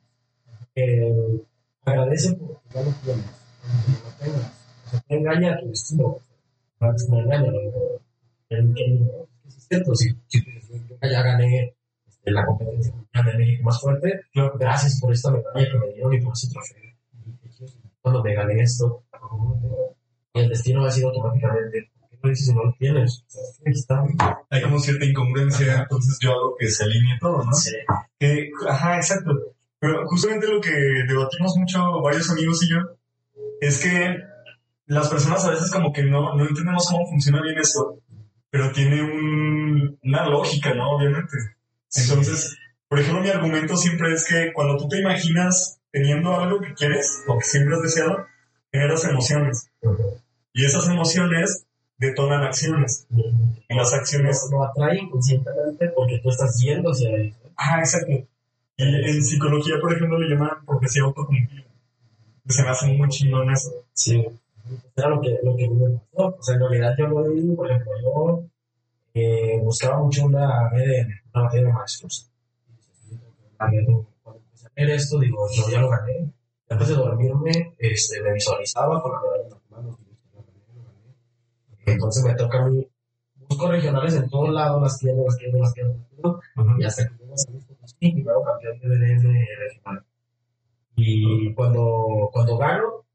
Eh, 0.76 1.42
agradece 1.86 2.34
porque 2.34 2.70
ya 2.74 2.82
lo 2.82 2.92
tienes. 3.04 3.26
aunque 3.64 3.92
no 3.92 4.12
tengas. 4.20 4.52
O 4.86 4.90
sea, 4.90 5.00
te 5.08 5.16
engaña 5.16 5.54
a 5.54 5.60
tu 5.60 5.68
destino. 5.70 6.20
Me 6.80 7.20
engaña. 7.20 7.52
El 8.50 8.74
que 8.74 9.00
es 9.48 9.68
cierto, 9.68 9.96
si, 9.96 10.10
yo 10.30 10.42
ya 11.02 11.22
gané 11.24 11.76
este, 12.08 12.32
la 12.32 12.46
competencia 12.46 12.94
mundial 12.94 13.26
de 13.26 13.38
México 13.38 13.64
más 13.64 13.82
fuerte, 13.82 14.22
gracias 14.60 15.00
por 15.00 15.12
esta 15.12 15.32
medalla 15.32 15.72
que 15.72 15.78
me 15.80 15.94
dieron 15.94 16.14
y 16.14 16.22
por 16.22 16.34
ese 16.34 16.50
trofeo. 16.50 16.82
Cuando 18.02 18.24
me 18.24 18.36
gané 18.36 18.62
esto, 18.62 19.04
y 20.34 20.40
el 20.40 20.50
destino 20.50 20.82
va 20.82 20.90
a 20.90 20.92
ser 20.92 21.06
automáticamente. 21.06 21.90
¿Por 22.00 22.10
qué 22.10 22.18
lo 22.22 22.30
dices 22.30 22.46
si 22.48 22.54
no 22.54 22.64
lo 22.66 22.74
tienes? 22.74 23.26
Está. 23.64 24.04
Hay 24.50 24.62
como 24.62 24.80
cierta 24.80 25.06
incongruencia, 25.06 25.82
entonces 25.82 26.20
yo 26.20 26.32
hago 26.32 26.56
que 26.58 26.68
se 26.68 26.84
alinee 26.84 27.18
todo, 27.20 27.44
¿no? 27.44 27.54
Sí. 27.54 27.72
Que, 28.20 28.52
ajá, 28.68 28.98
exacto. 28.98 29.55
Pero 29.80 30.06
justamente 30.08 30.48
lo 30.48 30.62
que 30.62 30.72
debatimos 31.08 31.56
mucho 31.58 32.02
varios 32.02 32.30
amigos 32.30 32.64
y 32.64 32.70
yo 32.70 32.78
es 33.62 33.82
que 33.82 34.18
las 34.88 35.10
personas 35.10 35.46
a 35.46 35.52
veces 35.52 35.72
como 35.72 35.92
que 35.92 36.04
no, 36.04 36.36
no 36.36 36.48
entendemos 36.48 36.88
cómo 36.90 37.08
funciona 37.08 37.42
bien 37.42 37.58
esto, 37.58 38.00
pero 38.50 38.72
tiene 38.72 39.02
un, 39.02 40.00
una 40.04 40.28
lógica, 40.28 40.74
¿no? 40.74 40.92
Obviamente. 40.92 41.36
Entonces, 41.94 42.56
por 42.88 43.00
ejemplo, 43.00 43.22
mi 43.22 43.30
argumento 43.30 43.76
siempre 43.76 44.14
es 44.14 44.26
que 44.26 44.54
cuando 44.54 44.78
tú 44.78 44.88
te 44.88 45.00
imaginas 45.00 45.80
teniendo 45.92 46.40
algo 46.40 46.60
que 46.60 46.74
quieres 46.74 47.24
o 47.28 47.38
que 47.38 47.46
siempre 47.46 47.76
has 47.76 47.82
deseado, 47.82 48.26
generas 48.72 49.06
emociones. 49.06 49.70
Y 50.54 50.66
esas 50.66 50.88
emociones 50.88 51.66
detonan 51.98 52.44
acciones. 52.44 53.08
Y 53.10 53.76
las 53.76 53.94
acciones... 53.94 54.48
Lo 54.52 54.64
atrae 54.64 55.00
inconscientemente 55.00 55.90
porque 55.90 56.20
tú 56.20 56.30
estás 56.30 56.60
yendo 56.60 56.92
hacia 56.92 57.10
él. 57.10 57.34
Ah, 57.58 57.80
exacto. 57.80 58.28
Y 58.78 58.84
en 58.84 59.24
psicología, 59.24 59.76
por 59.82 59.94
ejemplo, 59.94 60.20
le 60.20 60.30
llaman 60.30 60.66
profecía 60.66 61.04
autocumplida. 61.04 61.64
Se 62.48 62.64
me 62.64 62.70
hace 62.70 62.88
muy 62.94 63.08
chingón 63.10 63.50
eso. 63.50 63.72
Sí. 63.94 64.26
Era 64.96 65.10
lo 65.10 65.22
que, 65.22 65.40
lo 65.44 65.56
que 65.56 65.70
me 65.70 65.90
pasó. 65.90 66.36
O 66.38 66.44
sea, 66.44 66.56
en 66.56 66.62
realidad 66.62 66.96
yo 66.98 67.08
lo 67.08 67.30
vi, 67.30 67.56
por 67.56 67.70
ejemplo, 67.70 67.92
yo 68.02 68.44
eh, 69.14 69.60
buscaba 69.64 70.00
mucho 70.00 70.26
una 70.26 70.70
BDM, 70.70 71.10
una 71.34 71.44
materia 71.44 71.68
de 71.68 71.74
maestros. 71.74 72.30
Cuando 73.58 74.08
empecé 74.36 74.68
a 74.68 74.72
ver 74.76 74.90
esto, 74.90 75.20
digo, 75.20 75.48
yo 75.56 75.70
ya 75.70 75.80
lo 75.80 75.90
gané. 75.90 76.32
Antes 76.70 76.90
de 76.90 76.96
dormirme, 76.96 77.76
este, 77.78 78.22
me 78.22 78.34
visualizaba 78.34 79.02
con 79.02 79.14
la 79.14 79.22
medalla 79.22 79.44
en 79.44 79.50
las 79.52 79.72
manos. 79.72 80.00
Entonces 81.86 82.24
me 82.24 82.36
toca 82.36 82.60
a 82.60 82.66
mí. 82.68 82.86
Busco 83.48 83.72
regionales 83.72 84.16
en 84.16 84.30
todos 84.30 84.50
lados, 84.50 84.82
las 84.82 84.98
quiero, 84.98 85.24
las 85.24 85.36
quiero, 85.38 85.60
las 85.60 85.74
quiero, 85.74 85.90
las 85.90 86.08
quiero. 86.08 86.40
Y 86.80 86.84
hasta 86.84 87.08
que 87.08 87.16
llego 87.20 87.34
a 87.34 87.38
Y 88.00 88.24
campeón 88.24 88.80
de 88.82 89.48
regional. 89.60 90.06
Y 90.96 91.54
cuando, 91.54 92.30
cuando 92.32 92.58
gano, 92.58 93.06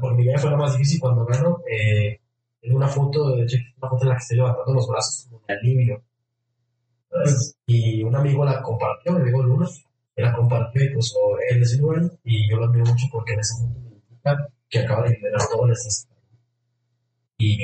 por 0.00 0.14
mi 0.14 0.24
vida 0.24 0.38
fue 0.38 0.50
lo 0.50 0.58
más 0.58 0.72
difícil 0.72 1.00
cuando 1.00 1.24
gano, 1.24 1.62
eh, 1.70 2.20
en 2.62 2.74
una 2.74 2.88
foto, 2.88 3.34
una 3.34 3.88
foto 3.88 4.02
en 4.02 4.08
la 4.08 4.14
que 4.14 4.22
estoy 4.22 4.36
levantando 4.36 4.74
los 4.74 4.88
brazos 4.88 5.26
como 5.28 5.42
de 5.46 5.54
alivio. 5.54 6.02
Y 7.66 8.02
un 8.02 8.14
amigo 8.14 8.44
la 8.44 8.62
compartió, 8.62 9.12
mi 9.12 9.20
amigo 9.22 9.42
Luna, 9.42 9.68
él 10.14 10.24
la 10.24 10.34
compartió 10.34 10.84
y 10.84 10.94
puso 10.94 11.18
él 11.50 11.60
de 11.60 11.66
Silver, 11.66 12.18
y 12.24 12.50
yo 12.50 12.58
lo 12.58 12.66
admiro 12.66 12.84
mucho 12.84 13.06
porque 13.10 13.32
en 13.32 13.40
esa 13.40 13.56
foto 13.56 13.80
me 13.80 13.90
indica 13.90 14.48
que 14.68 14.78
acaba 14.78 15.02
de 15.04 15.16
liberar 15.16 15.40
todo 15.50 15.66
el 15.66 15.72
estrés. 15.72 16.08
Y 17.38 17.58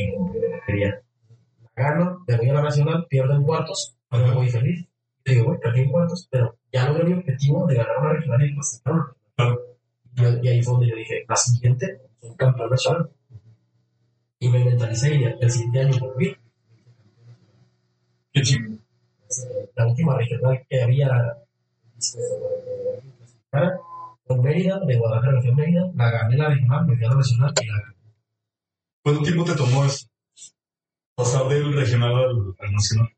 quería. 0.66 1.00
La 1.76 1.82
gano, 1.82 2.24
me 2.26 2.36
voy 2.36 2.48
a 2.48 2.54
la 2.54 2.62
nacional, 2.62 3.06
pierdo 3.08 3.34
en 3.34 3.44
cuartos, 3.44 3.96
pero 4.10 4.34
muy 4.34 4.48
feliz. 4.48 4.87
Digo, 5.28 5.58
perdí 5.60 5.80
en 5.82 5.90
cuartos, 5.90 6.26
pero 6.30 6.58
ya 6.72 6.88
logré 6.88 7.04
mi 7.04 7.12
objetivo 7.14 7.66
de 7.66 7.74
ganar 7.74 7.98
una 8.00 8.12
regional 8.14 8.42
y 8.42 8.54
clasificar. 8.54 8.94
Y, 10.16 10.46
y 10.46 10.48
ahí 10.48 10.62
fue 10.62 10.72
donde 10.72 10.88
yo 10.88 10.96
dije, 10.96 11.24
la 11.28 11.36
siguiente, 11.36 12.00
soy 12.20 12.34
campeón 12.36 12.70
nacional. 12.70 13.10
Y 14.40 14.48
me 14.48 14.64
mentalicé 14.64 15.14
y 15.16 15.24
el 15.24 15.50
siguiente 15.50 15.80
año 15.80 15.98
volví. 16.00 16.36
Qué 18.32 18.42
La 19.74 19.86
última 19.86 20.16
regional 20.16 20.64
que 20.68 20.82
había 20.82 21.36
fue 23.50 24.36
en 24.36 24.42
Mérida, 24.42 24.80
de 24.80 24.96
Guadalajara 24.96 25.40
fui 25.40 25.54
Mérida, 25.54 25.90
la 25.94 26.10
gané 26.10 26.36
la 26.36 26.48
regional, 26.48 26.86
me 26.86 26.96
fui 26.96 27.04
a 27.04 27.08
la 27.08 27.16
nacional 27.16 27.52
y 27.60 27.66
la 27.66 27.80
gané. 27.80 27.94
¿Cuánto 29.02 29.22
tiempo 29.22 29.44
te 29.44 29.54
tomó 29.54 29.84
eso? 29.84 30.06
Pasar 31.16 31.48
del 31.48 31.72
regional 31.72 32.14
al, 32.14 32.54
al 32.58 32.72
nacional. 32.72 33.08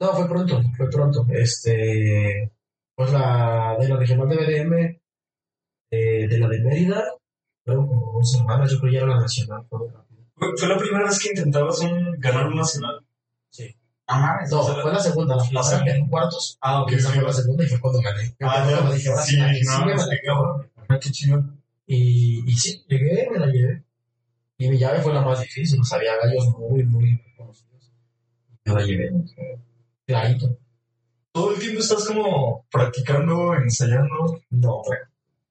No, 0.00 0.12
fue 0.12 0.28
pronto, 0.28 0.60
fue 0.76 0.90
pronto. 0.90 1.26
Este, 1.30 2.52
pues 2.94 3.12
la 3.12 3.76
de 3.80 3.88
la 3.88 3.96
regional 3.96 4.28
de 4.28 4.36
BDM, 4.36 5.00
eh, 5.90 6.28
de 6.28 6.38
la 6.38 6.48
de 6.48 6.60
Mérida, 6.60 7.04
fueron 7.64 7.86
como 7.88 8.12
dos 8.12 8.30
semanas, 8.32 8.70
yo 8.70 8.78
creo 8.80 8.90
que 8.90 8.96
ya 8.98 9.02
era 9.04 9.14
la 9.14 9.20
nacional. 9.20 9.64
fue 9.68 9.78
muy 9.78 9.88
rápido. 9.88 10.22
¿Fue, 10.34 10.48
fue 10.56 10.68
la 10.68 10.76
primera 10.78 11.04
vez 11.04 11.18
que 11.18 11.28
intentabas 11.30 11.80
un, 11.80 12.12
ganar 12.18 12.46
un 12.48 12.56
nacional? 12.56 13.00
Sí. 13.50 13.74
Ah, 14.06 14.38
No, 14.50 14.62
fue 14.62 14.92
la 14.92 15.00
segunda, 15.00 15.36
la 15.36 15.84
quedé 15.84 15.96
en 15.96 16.08
cuartos, 16.08 16.58
Ah, 16.60 16.82
ok. 16.82 16.92
esa 16.92 17.10
fue 17.10 17.22
la 17.22 17.32
segunda 17.32 17.64
y 17.64 17.66
fue 17.68 17.80
cuando 17.80 18.00
gané. 18.02 18.36
Ah, 18.40 18.68
Yo 18.70 18.92
dije, 18.92 19.10
Sí, 19.24 19.36
sí, 19.36 19.64
no, 19.64 19.86
qué 20.10 20.20
cabrón. 20.24 20.70
Ah, 20.88 20.98
qué. 21.00 21.10
Y, 21.88 22.42
y 22.50 22.56
sí, 22.56 22.84
llegué, 22.88 23.28
me 23.30 23.38
la 23.38 23.46
llevé. 23.46 23.82
Y 24.58 24.68
mi 24.68 24.78
llave 24.78 25.00
fue 25.00 25.12
la 25.12 25.22
más 25.22 25.40
difícil, 25.40 25.80
o 25.80 25.84
sea, 25.84 25.98
había 25.98 26.16
gallos 26.16 26.48
muy, 26.58 26.84
muy 26.84 27.20
conocidos. 27.36 27.92
Me 28.64 28.74
la 28.74 28.82
llevé. 28.84 29.10
Clarito. 30.06 30.58
Todo 31.32 31.52
el 31.52 31.60
tiempo 31.60 31.80
estás 31.80 32.06
como 32.06 32.66
practicando, 32.70 33.54
ensayando. 33.54 34.40
No, 34.50 34.82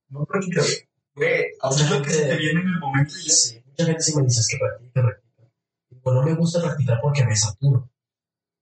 No 0.10 0.26
practicas. 0.26 0.84
Güey, 1.16 1.46
haces 1.62 1.90
lo 1.90 2.02
que 2.02 2.10
se 2.10 2.26
te 2.26 2.38
viene 2.38 2.62
en 2.62 2.68
el 2.68 2.80
momento 2.80 3.14
y 3.16 3.30
sí. 3.30 3.62
Mucha 3.66 3.86
gente 3.86 4.02
sí 4.02 4.16
me 4.16 4.24
dice 4.24 4.42
que 4.50 4.58
practica, 4.58 5.02
practica. 5.02 5.44
Pues 6.02 6.16
no 6.16 6.24
me 6.24 6.34
gusta 6.36 6.62
practicar 6.62 7.00
porque 7.02 7.26
me 7.26 7.36
saturo. 7.36 7.90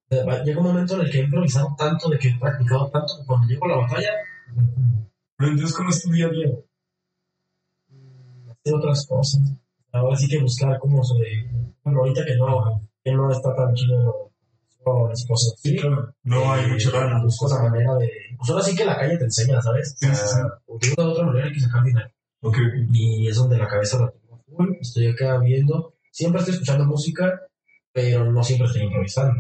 Llega 0.10 0.60
un 0.60 0.68
momento 0.68 0.96
en 0.96 1.02
el 1.02 1.12
que 1.12 1.20
he 1.20 1.24
improvisado 1.24 1.76
tanto, 1.78 2.10
de 2.10 2.20
que 2.20 2.30
he 2.30 2.40
practicado 2.40 2.90
tanto, 2.92 3.18
que 3.18 3.26
cuando 3.26 3.48
llego 3.48 3.66
a 3.66 3.70
la 3.70 3.78
batalla, 3.78 4.12
Pero 5.38 5.52
entonces, 5.52 5.76
¿cómo 5.76 5.90
es 5.90 6.02
tu 6.02 6.12
día 6.12 6.28
a 6.28 6.30
día? 6.30 6.50
hacer 8.52 8.76
otras 8.76 9.06
cosas. 9.08 9.42
Ahora 9.92 10.16
sí 10.16 10.28
que 10.28 10.40
buscar 10.40 10.78
cómo 10.80 11.04
sobrevivir. 11.04 11.74
Bueno, 11.84 12.00
ahorita 12.00 12.26
que 12.26 12.36
no, 12.36 12.88
que 13.04 13.12
no 13.12 13.32
está 13.32 13.56
tan 13.56 13.74
chido 13.74 14.32
las 15.10 15.26
cosas 15.28 15.54
así. 15.58 15.76
claro. 15.78 16.14
No 16.24 16.52
hay 16.54 16.68
mucha 16.68 16.92
lana. 16.92 17.24
Busco 17.24 17.48
esa 17.48 17.62
manera 17.64 17.96
de. 17.96 18.10
Pues 18.38 18.50
ahora 18.50 18.64
sí 18.64 18.76
que 18.76 18.86
la 18.86 18.98
calle 18.98 19.18
te 19.18 19.24
enseña, 19.26 19.62
¿sabes? 19.62 19.96
Sí, 19.98 20.08
sí, 20.08 20.16
sí. 20.16 20.40
O 20.68 20.78
de 20.78 20.92
una 20.98 21.08
u 21.08 21.12
otra 21.12 21.26
manera 21.26 21.46
hay 21.48 21.54
que 21.54 21.60
sacar 21.60 21.84
dinero. 21.84 22.10
Ok. 22.42 22.58
Y 22.92 23.28
es 23.28 23.36
donde 23.38 23.58
la 23.58 23.68
cabeza 23.68 24.00
la 24.00 24.12
tengo 24.12 24.44
full. 24.46 24.74
Estoy 24.82 25.08
acá 25.08 25.38
viendo. 25.40 25.96
Siempre 26.12 26.40
estoy 26.40 26.54
escuchando 26.56 26.86
música, 26.86 27.42
pero 27.92 28.32
no 28.32 28.44
siempre 28.44 28.68
estoy 28.68 28.84
improvisando. 28.84 29.34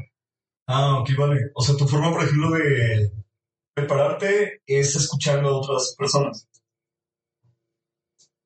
Ah, 0.68 1.00
ok, 1.00 1.10
vale. 1.18 1.52
O 1.56 1.62
sea, 1.62 1.76
tu 1.76 1.88
forma, 1.88 2.12
por 2.12 2.24
ejemplo, 2.24 2.52
de 2.52 3.12
prepararte 3.76 4.62
es 4.66 4.96
escuchando 4.96 5.50
a 5.50 5.58
otras 5.58 5.96
personas. 5.98 6.48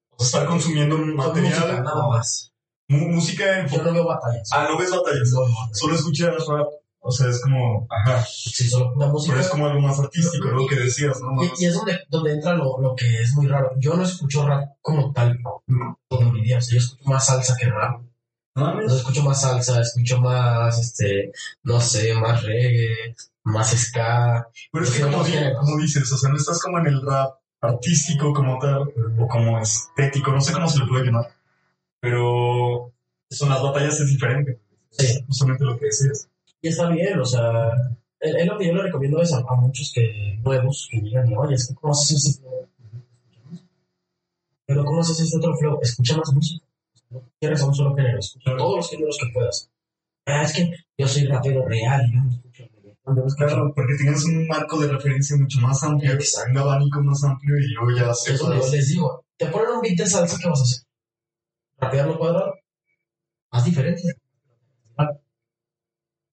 O 0.09 0.23
sea, 0.23 0.41
estar 0.41 0.47
consumiendo 0.47 0.95
Son 0.97 1.15
música, 1.15 1.27
material, 1.27 1.83
nada 1.83 2.07
más. 2.07 2.51
música 2.87 3.59
en 3.59 3.67
Yo 3.67 3.83
no 3.83 3.93
veo 3.93 4.05
batallas. 4.07 4.49
Ah, 4.51 4.67
no 4.69 4.77
ves 4.79 4.89
batallas. 4.89 5.29
No, 5.31 5.47
no. 5.47 5.55
Solo 5.73 5.95
escuchas 5.95 6.47
rap. 6.47 6.67
O 6.99 7.11
sea, 7.11 7.29
es 7.29 7.41
como, 7.41 7.87
ajá. 7.89 8.25
Sí, 8.29 8.67
solo 8.67 8.91
una 8.93 9.07
música. 9.07 9.33
Pero 9.33 9.45
es 9.45 9.49
como 9.51 9.67
algo 9.67 9.79
más 9.81 9.97
artístico, 9.99 10.47
lo 10.49 10.67
que 10.67 10.75
decías, 10.75 11.21
¿no? 11.21 11.41
Y, 11.43 11.49
y 11.59 11.65
es 11.65 11.73
donde, 11.75 11.99
donde 12.09 12.33
entra 12.33 12.53
lo, 12.53 12.79
lo 12.81 12.95
que 12.95 13.21
es 13.21 13.33
muy 13.33 13.47
raro. 13.47 13.71
Yo 13.77 13.95
no 13.95 14.03
escucho 14.03 14.45
rap 14.45 14.71
como 14.81 15.13
tal 15.13 15.39
todo 16.09 16.21
mi 16.31 16.41
día. 16.41 16.57
O 16.57 16.61
sea, 16.61 16.73
yo 16.73 16.83
escucho 16.83 17.09
más 17.09 17.25
salsa 17.25 17.55
que 17.57 17.67
rap. 17.69 18.01
Ah, 18.55 18.75
O 18.83 18.89
sea, 18.89 18.97
escucho 18.97 19.23
más 19.23 19.39
salsa, 19.41 19.79
escucho 19.81 20.19
más, 20.19 20.79
este, 20.79 21.31
no 21.63 21.79
sé, 21.79 22.13
más 22.15 22.43
reggae, 22.43 23.15
más 23.43 23.69
ska. 23.77 24.49
Pero 24.71 24.83
es 24.83 24.91
que 24.91 25.01
como, 25.03 25.17
otros 25.17 25.27
di- 25.27 25.33
géneros. 25.33 25.59
como 25.59 25.77
dices, 25.77 26.11
o 26.11 26.17
sea, 26.17 26.29
no 26.31 26.35
estás 26.37 26.59
como 26.61 26.79
en 26.79 26.87
el 26.87 27.01
rap 27.05 27.35
artístico 27.61 28.33
como 28.33 28.57
tal, 28.59 28.91
o 29.19 29.27
como 29.27 29.59
estético, 29.59 30.31
no 30.31 30.41
sé 30.41 30.51
cómo 30.53 30.67
se 30.67 30.79
le 30.79 30.87
puede 30.87 31.05
llamar. 31.05 31.31
Pero 31.99 32.91
son 33.29 33.49
las 33.49 33.61
batallas 33.61 33.99
es 33.99 34.07
diferente. 34.11 34.59
Sí. 34.91 35.23
Justamente 35.27 35.63
lo 35.63 35.77
que 35.77 35.85
decías. 35.85 36.27
Y 36.61 36.69
está 36.69 36.89
bien, 36.89 37.19
o 37.19 37.25
sea, 37.25 37.71
es, 38.19 38.45
lo 38.45 38.57
que 38.57 38.67
yo 38.67 38.73
le 38.73 38.83
recomiendo 38.83 39.21
es 39.21 39.33
a, 39.33 39.39
a 39.39 39.55
muchos 39.55 39.91
que 39.93 40.39
nuevos 40.43 40.87
que 40.91 40.99
llegan 40.99 41.29
y, 41.29 41.35
oye, 41.35 41.55
es 41.55 41.67
que 41.67 41.75
¿cómo 41.75 41.93
haces 41.93 42.17
ese 42.17 42.39
flow? 42.41 42.67
Pero 44.65 44.83
¿cómo 44.83 45.01
haces 45.01 45.19
este 45.19 45.37
otro 45.37 45.55
flow? 45.55 45.79
Escucha 45.81 46.17
más 46.17 46.33
música. 46.33 46.65
No 47.09 47.23
quieres 47.39 47.61
a 47.61 47.67
un 47.67 47.75
solo 47.75 47.95
género, 47.95 48.19
escucha 48.19 48.57
todos 48.57 48.77
los 48.77 48.89
géneros 48.89 49.17
que 49.17 49.31
puedas. 49.33 49.69
Ah, 50.25 50.43
es 50.43 50.53
que 50.53 50.71
yo 50.97 51.07
soy 51.07 51.25
rapero 51.25 51.65
real, 51.65 52.01
yo 52.11 52.21
no 52.21 52.29
escucho 52.29 52.67
Claro, 53.37 53.71
porque 53.73 53.95
tienes 53.95 54.25
un 54.25 54.47
marco 54.47 54.77
de 54.81 54.91
referencia 54.91 55.37
mucho 55.37 55.61
más 55.61 55.81
amplio, 55.81 56.11
Exacto. 56.13 56.51
un 56.51 56.57
abanico 56.57 57.01
más 57.01 57.23
amplio 57.23 57.55
y 57.57 57.67
luego 57.69 57.97
ya 57.97 58.11
Es 58.11 58.41
lo 58.41 58.51
que 58.51 58.57
yo 58.57 58.71
les 58.71 58.89
digo. 58.89 59.25
Te 59.37 59.45
ponen 59.47 59.75
un 59.75 59.81
beat 59.81 59.97
de 59.97 60.05
salsa, 60.05 60.37
¿qué 60.41 60.49
vas 60.49 60.59
a 60.59 60.63
hacer? 60.63 60.83
¿Rapearlo 61.77 62.17
cuadrado? 62.17 62.53
Haz 63.51 63.63
diferencia. 63.63 64.13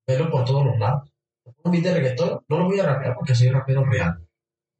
Velo 0.06 0.30
por 0.30 0.44
todos 0.44 0.64
los 0.66 0.78
lados. 0.78 1.10
Un 1.62 1.72
beat 1.72 1.84
de 1.84 1.94
reggaetón, 1.94 2.40
no 2.48 2.58
lo 2.58 2.64
voy 2.66 2.80
a 2.80 2.86
rapear 2.86 3.14
porque 3.14 3.34
soy 3.34 3.50
rapero 3.50 3.84
real. 3.84 4.18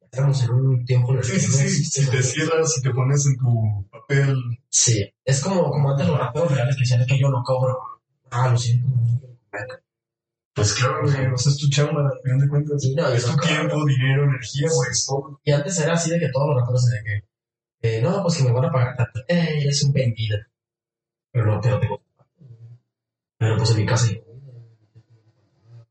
Estamos 0.01 0.43
en 0.43 0.51
un 0.51 0.85
tiempo 0.85 1.11
en 1.11 1.17
el 1.19 1.21
que 1.25 1.39
sí, 1.39 1.47
no 1.47 1.57
sí. 1.57 1.69
Si 1.83 2.09
te 2.09 2.23
cierras, 2.23 2.73
si 2.73 2.81
te 2.81 2.91
pones 2.91 3.25
en 3.25 3.37
tu 3.37 3.87
papel. 3.91 4.35
Sí, 4.69 5.13
es 5.23 5.41
como, 5.43 5.69
como 5.69 5.91
antes 5.91 6.07
los 6.07 6.17
raperos 6.17 6.51
reales 6.51 6.75
que 6.75 6.81
decían 6.81 7.01
"Es 7.01 7.07
que 7.07 7.19
yo 7.19 7.29
no 7.29 7.43
cobro. 7.43 7.77
Ah, 8.31 8.49
lo 8.49 8.57
siento. 8.57 8.87
no 8.87 9.19
quiero 9.19 9.35
comer". 9.49 9.83
Pues 10.53 10.73
claro, 10.73 11.01
güey, 11.01 11.25
o 11.27 11.37
sea, 11.37 11.51
es 11.51 11.57
tu 11.57 11.69
chamba, 11.69 12.01
al 12.01 12.19
final 12.23 12.39
de 12.39 12.47
cuentas. 12.47 12.81
Sí, 12.81 12.95
no, 12.95 13.07
es 13.09 13.25
tu 13.25 13.31
no 13.31 13.37
tiempo, 13.37 13.85
dinero, 13.85 14.23
energía, 14.23 14.69
güey, 14.73 14.89
es 14.89 15.05
todo. 15.05 15.39
Y 15.43 15.51
antes 15.51 15.77
era 15.79 15.93
así 15.93 16.09
de 16.11 16.19
que 16.19 16.29
todos 16.29 16.47
los 16.47 16.61
raperos 16.61 16.85
de 16.85 17.03
que, 17.03 17.97
eh, 17.97 18.01
no, 18.01 18.21
pues 18.23 18.37
que 18.37 18.43
me 18.45 18.51
van 18.53 18.65
a 18.65 18.71
pagar 18.71 18.95
tanto. 18.95 19.19
Eh, 19.27 19.61
eres 19.61 19.83
un 19.83 19.91
vendido. 19.91 20.37
Pero 21.31 21.45
no, 21.45 21.59
pero 21.61 21.79
tengo. 21.79 22.01
Pero 23.37 23.57
pues 23.57 23.71
en 23.71 23.77
mi 23.77 23.85
casa. 23.85 24.07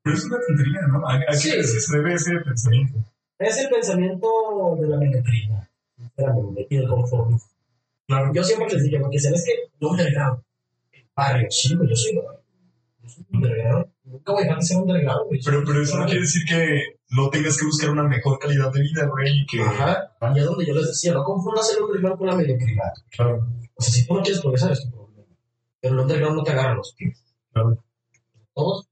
Pero 0.05 0.17
es 0.17 0.25
una 0.27 0.39
tontería, 0.47 0.81
¿no? 0.87 1.09
¿A, 1.09 1.15
a 1.17 1.21
qué 1.31 1.63
Sí. 1.65 1.81
se 1.81 1.97
debe 1.97 2.15
ese 2.15 2.37
pensamiento? 2.45 2.99
Es 3.39 3.59
el 3.59 3.69
pensamiento 3.71 4.29
de 4.81 4.87
la 4.89 4.97
mediocridad. 4.99 5.69
Y 6.69 6.77
del 6.77 6.89
confort. 6.89 7.41
Claro. 8.07 8.31
Yo 8.35 8.45
siempre 8.45 8.69
les 8.75 8.85
dije, 8.85 9.01
porque 9.01 9.19
sabes 9.19 9.45
que 9.45 9.71
yo 9.81 9.89
un 9.89 9.97
delegado. 9.97 10.45
Barrio, 11.17 11.49
sí, 11.51 11.71
yo 11.71 11.97
soy. 11.97 12.15
Yo 12.15 13.09
soy 13.09 13.25
un 13.33 13.41
delegado. 13.41 13.91
Nunca 14.05 14.33
voy 14.33 14.43
a 14.43 14.45
dejar 14.45 14.59
de 14.61 14.67
ser 14.67 14.77
un 14.77 14.87
delegado. 14.87 15.27
Pero, 15.45 15.65
pero 15.65 15.83
eso 15.83 15.99
no 15.99 16.05
quiere 16.05 16.21
decir 16.21 16.43
que 16.47 16.83
no 17.11 17.31
tengas 17.31 17.57
que 17.59 17.65
buscar 17.67 17.91
una 17.91 18.05
mejor 18.05 18.39
calidad 18.39 18.71
de 18.73 18.81
vida, 18.83 19.07
güey, 19.07 19.47
que... 19.51 19.61
Ajá. 19.63 20.13
Y 20.35 20.39
es 20.39 20.45
donde 20.45 20.67
yo 20.67 20.75
les 20.75 20.89
decía, 20.89 21.13
no 21.15 21.25
confundas 21.25 21.75
el 21.75 21.83
underground 21.83 22.19
con 22.19 22.27
la 22.29 22.37
mediocridad. 22.37 22.93
Claro, 23.11 23.49
O 23.75 23.83
sea, 23.83 23.93
si 23.95 24.07
tú 24.07 24.15
no 24.15 24.23
quieres 24.23 24.41
progresar, 24.43 24.73
es 24.73 24.83
tu 24.85 24.91
problema. 24.91 25.27
Pero 25.81 25.95
el 25.95 26.01
underground 26.01 26.37
no 26.37 26.43
te 26.43 26.51
agarra 26.53 26.75
los 26.75 26.95
pies. 26.95 27.25
claro. 27.53 27.83
Todos, 28.55 28.89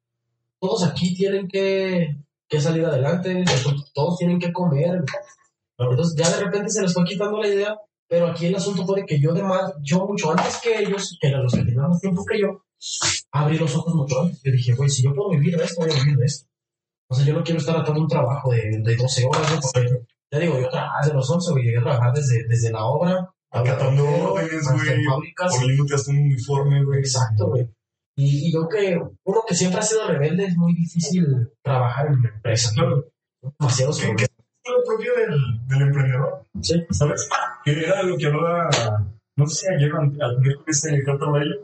todos 0.63 0.85
aquí 0.85 1.13
tienen 1.13 1.49
que, 1.49 2.17
que 2.49 2.61
salir 2.61 2.85
adelante, 2.85 3.45
todos 3.93 4.17
tienen 4.17 4.39
que 4.39 4.53
comer. 4.53 5.03
Entonces 5.77 6.15
ya 6.17 6.31
de 6.31 6.45
repente 6.45 6.71
se 6.71 6.83
les 6.83 6.95
fue 6.95 7.03
quitando 7.03 7.39
la 7.39 7.49
idea, 7.49 7.77
pero 8.09 8.29
aquí 8.29 8.47
el 8.47 8.55
asunto 8.55 8.87
fue 8.87 9.01
de 9.01 9.07
que 9.07 9.21
yo, 9.21 9.33
además, 9.33 9.75
yo 9.83 10.07
mucho 10.07 10.31
antes 10.31 10.61
que 10.63 10.79
ellos, 10.79 11.19
que 11.21 11.27
eran 11.27 11.43
los 11.43 11.53
que 11.53 11.65
tenían 11.65 11.89
más 11.89 12.01
tiempo 12.01 12.25
que 12.25 12.41
yo, 12.41 12.63
abrí 13.33 13.59
los 13.59 13.75
ojos 13.75 13.93
mucho 13.93 14.21
antes. 14.21 14.41
Yo 14.45 14.53
dije, 14.53 14.75
güey, 14.75 14.89
si 14.89 15.03
yo 15.03 15.13
puedo 15.13 15.31
vivir 15.31 15.57
de 15.57 15.65
esto, 15.65 15.81
voy 15.81 15.91
a 15.91 16.01
vivir 16.01 16.17
de 16.17 16.27
esto. 16.27 16.49
O 17.11 17.15
sea, 17.17 17.27
yo 17.27 17.35
no 17.35 17.43
quiero 17.43 17.59
estar 17.59 17.77
atando 17.77 18.01
un 18.01 18.09
trabajo 18.09 18.53
de, 18.53 18.79
de 18.85 18.97
12 18.97 19.27
horas, 19.27 19.53
¿no? 19.53 19.61
porque 19.61 20.07
ya 20.31 20.39
digo, 20.39 20.61
yo 20.61 20.69
trabajaba 20.69 21.01
desde 21.03 21.15
los 21.15 21.29
11, 21.29 21.51
güey, 21.51 21.65
llegué 21.65 21.79
a 21.79 21.83
trabajar 21.83 22.13
desde, 22.15 22.47
desde 22.47 22.71
la 22.71 22.85
obra, 22.85 23.35
Acatando 23.51 24.05
órdenes, 24.09 24.65
güey, 24.73 25.05
poniéndote 25.61 25.95
hasta 25.95 26.11
un 26.11 26.19
uniforme, 26.19 26.85
güey. 26.85 27.01
Exacto, 27.01 27.49
güey. 27.49 27.69
Y, 28.17 28.49
y 28.49 28.53
yo 28.53 28.69
que 28.69 28.97
uno 29.25 29.41
que 29.49 29.55
siempre 29.55 29.81
ha 29.81 29.83
sido 29.83 30.07
rebelde 30.07 30.45
es 30.45 30.57
muy 30.57 30.75
difícil 30.75 31.49
trabajar 31.63 32.09
en 32.09 32.15
una 32.19 32.29
empresa. 32.29 32.71
Claro. 32.75 33.05
Demasiados 33.59 33.99
¿Qué, 33.99 34.07
qué 34.17 34.27
problemas. 34.27 34.31
es 34.65 34.71
lo 34.71 34.85
propio 34.85 35.13
del, 35.17 35.67
del 35.69 35.83
emprendedor? 35.89 36.47
Sí. 36.61 36.85
¿Sabes? 36.91 37.29
Que 37.65 37.73
era 37.81 38.03
lo 38.03 38.17
que 38.17 38.27
hablaba, 38.27 38.69
no 39.37 39.47
sé 39.47 39.67
si 39.67 39.75
ayer 39.75 39.93
o 39.93 40.01
ante- 40.01 40.19
ayer 40.23 40.57
con 40.57 40.65
ese 40.69 41.03
Carter 41.03 41.29
Bailey, 41.29 41.59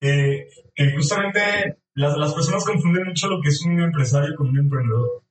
que, 0.00 0.48
que 0.74 0.92
justamente 0.94 1.78
las, 1.94 2.16
las 2.18 2.34
personas 2.34 2.64
confunden 2.64 3.04
mucho 3.06 3.28
lo 3.28 3.40
que 3.40 3.48
es 3.48 3.64
un 3.64 3.80
empresario 3.80 4.34
con 4.36 4.48
un 4.50 4.58
emprendedor. 4.58 5.22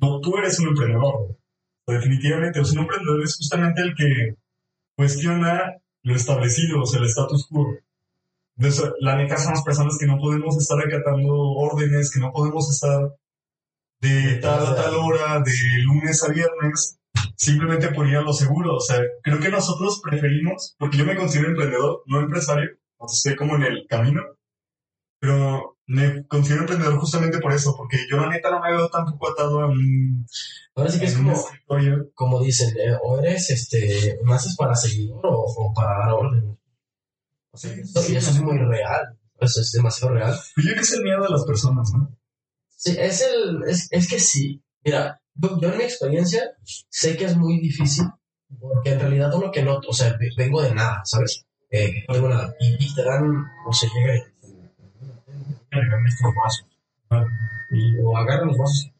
No, 0.00 0.20
tú 0.20 0.36
eres 0.38 0.58
un 0.58 0.68
emprendedor. 0.68 1.36
Definitivamente, 1.86 2.60
o 2.60 2.64
sea, 2.64 2.80
un 2.80 2.86
emprendedor 2.86 3.22
es 3.22 3.36
justamente 3.36 3.82
el 3.82 3.94
que 3.94 4.36
cuestiona 4.96 5.76
lo 6.02 6.14
establecido, 6.14 6.80
o 6.82 6.86
sea, 6.86 7.00
el 7.00 7.06
status 7.06 7.46
quo. 7.48 7.76
La 8.56 9.16
neta 9.16 9.36
somos 9.36 9.62
personas 9.62 9.96
que 9.98 10.06
no 10.06 10.18
podemos 10.18 10.56
estar 10.56 10.78
acatando 10.78 11.32
órdenes, 11.32 12.12
que 12.12 12.20
no 12.20 12.32
podemos 12.32 12.70
estar 12.70 13.12
de 14.00 14.36
tal 14.36 14.66
a 14.66 14.76
tal 14.76 14.94
hora, 14.94 15.40
de 15.40 15.52
lunes 15.84 16.22
a 16.22 16.28
viernes, 16.28 16.98
simplemente 17.36 17.88
por 17.88 18.06
ir 18.06 18.16
a 18.16 18.22
lo 18.22 18.32
seguro. 18.32 18.76
O 18.76 18.80
sea, 18.80 19.00
creo 19.22 19.40
que 19.40 19.48
nosotros 19.48 20.00
preferimos, 20.02 20.76
porque 20.78 20.98
yo 20.98 21.04
me 21.04 21.16
considero 21.16 21.48
emprendedor, 21.48 22.02
no 22.06 22.20
empresario, 22.20 22.70
o 22.98 23.08
sea, 23.08 23.32
estoy 23.32 23.36
como 23.36 23.56
en 23.56 23.62
el 23.64 23.86
camino, 23.88 24.22
pero 25.18 25.78
me 25.86 26.26
considero 26.26 26.62
emprendedor 26.62 26.98
justamente 26.98 27.38
por 27.38 27.52
eso, 27.52 27.74
porque 27.76 27.98
yo 28.08 28.18
la 28.18 28.28
neta 28.28 28.50
no 28.50 28.60
me 28.60 28.70
veo 28.70 28.88
tampoco 28.88 29.30
atado 29.30 29.60
a 29.60 29.66
un, 29.66 30.26
Ahora 30.76 30.90
sí 30.90 30.98
que 30.98 31.06
es 31.06 31.16
como, 32.14 32.40
dicen, 32.40 32.70
eh, 32.78 32.96
o 33.02 33.18
eres, 33.20 33.50
este, 33.50 34.18
naces 34.24 34.56
para 34.56 34.74
seguidor 34.74 35.24
o, 35.24 35.44
o 35.44 35.72
para 35.72 35.98
dar 35.98 36.12
orden. 36.12 36.58
O 37.54 37.56
sea, 37.56 37.72
eso, 37.72 38.12
y 38.12 38.16
eso 38.16 38.30
es 38.30 38.40
muy 38.40 38.58
real. 38.58 39.16
Eso 39.40 39.60
es 39.60 39.70
demasiado 39.72 40.14
real. 40.14 40.34
Pero 40.56 40.66
yo 40.68 40.72
creo 40.72 40.74
que 40.76 40.80
es 40.82 40.92
el 40.92 41.02
miedo 41.04 41.22
de 41.22 41.30
las 41.30 41.44
personas, 41.44 41.88
¿no? 41.92 42.10
Sí, 42.68 42.96
es 42.98 43.22
el, 43.22 43.62
es, 43.68 43.86
es 43.92 44.08
que 44.08 44.18
sí. 44.18 44.60
Mira, 44.84 45.20
yo, 45.34 45.60
yo 45.60 45.68
en 45.70 45.78
mi 45.78 45.84
experiencia 45.84 46.42
sé 46.88 47.16
que 47.16 47.24
es 47.26 47.36
muy 47.36 47.60
difícil, 47.60 48.06
porque 48.60 48.92
en 48.92 49.00
realidad 49.00 49.32
uno 49.34 49.50
que 49.52 49.62
no, 49.62 49.78
o 49.86 49.92
sea, 49.92 50.16
ve- 50.18 50.30
vengo 50.36 50.60
de 50.62 50.74
nada, 50.74 51.00
¿sabes? 51.04 51.44
Eh, 51.70 52.04
tengo 52.12 52.28
nada. 52.28 52.54
Y, 52.60 52.74
y 52.84 52.94
te 52.94 53.04
dan, 53.04 53.24
o 53.66 53.72
se 53.72 53.86
llega 53.88 54.16
y 54.16 54.20
te 54.20 54.46
dicen, 54.48 54.72
"Agárrame 55.70 56.08
estos 56.08 56.32
vasos". 56.34 56.66
Y- 57.70 57.98
o 58.02 58.16
agarra 58.16 58.44
los 58.46 58.58
vasos. 58.58 58.90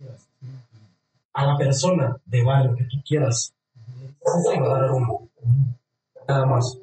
A 1.33 1.45
la 1.47 1.59
persona 1.59 2.17
de 2.25 2.43
barrio 2.45 2.77
que 2.77 2.85
tú 2.85 2.97
quieras. 3.05 3.53
Nada 6.29 6.47
más. 6.47 6.79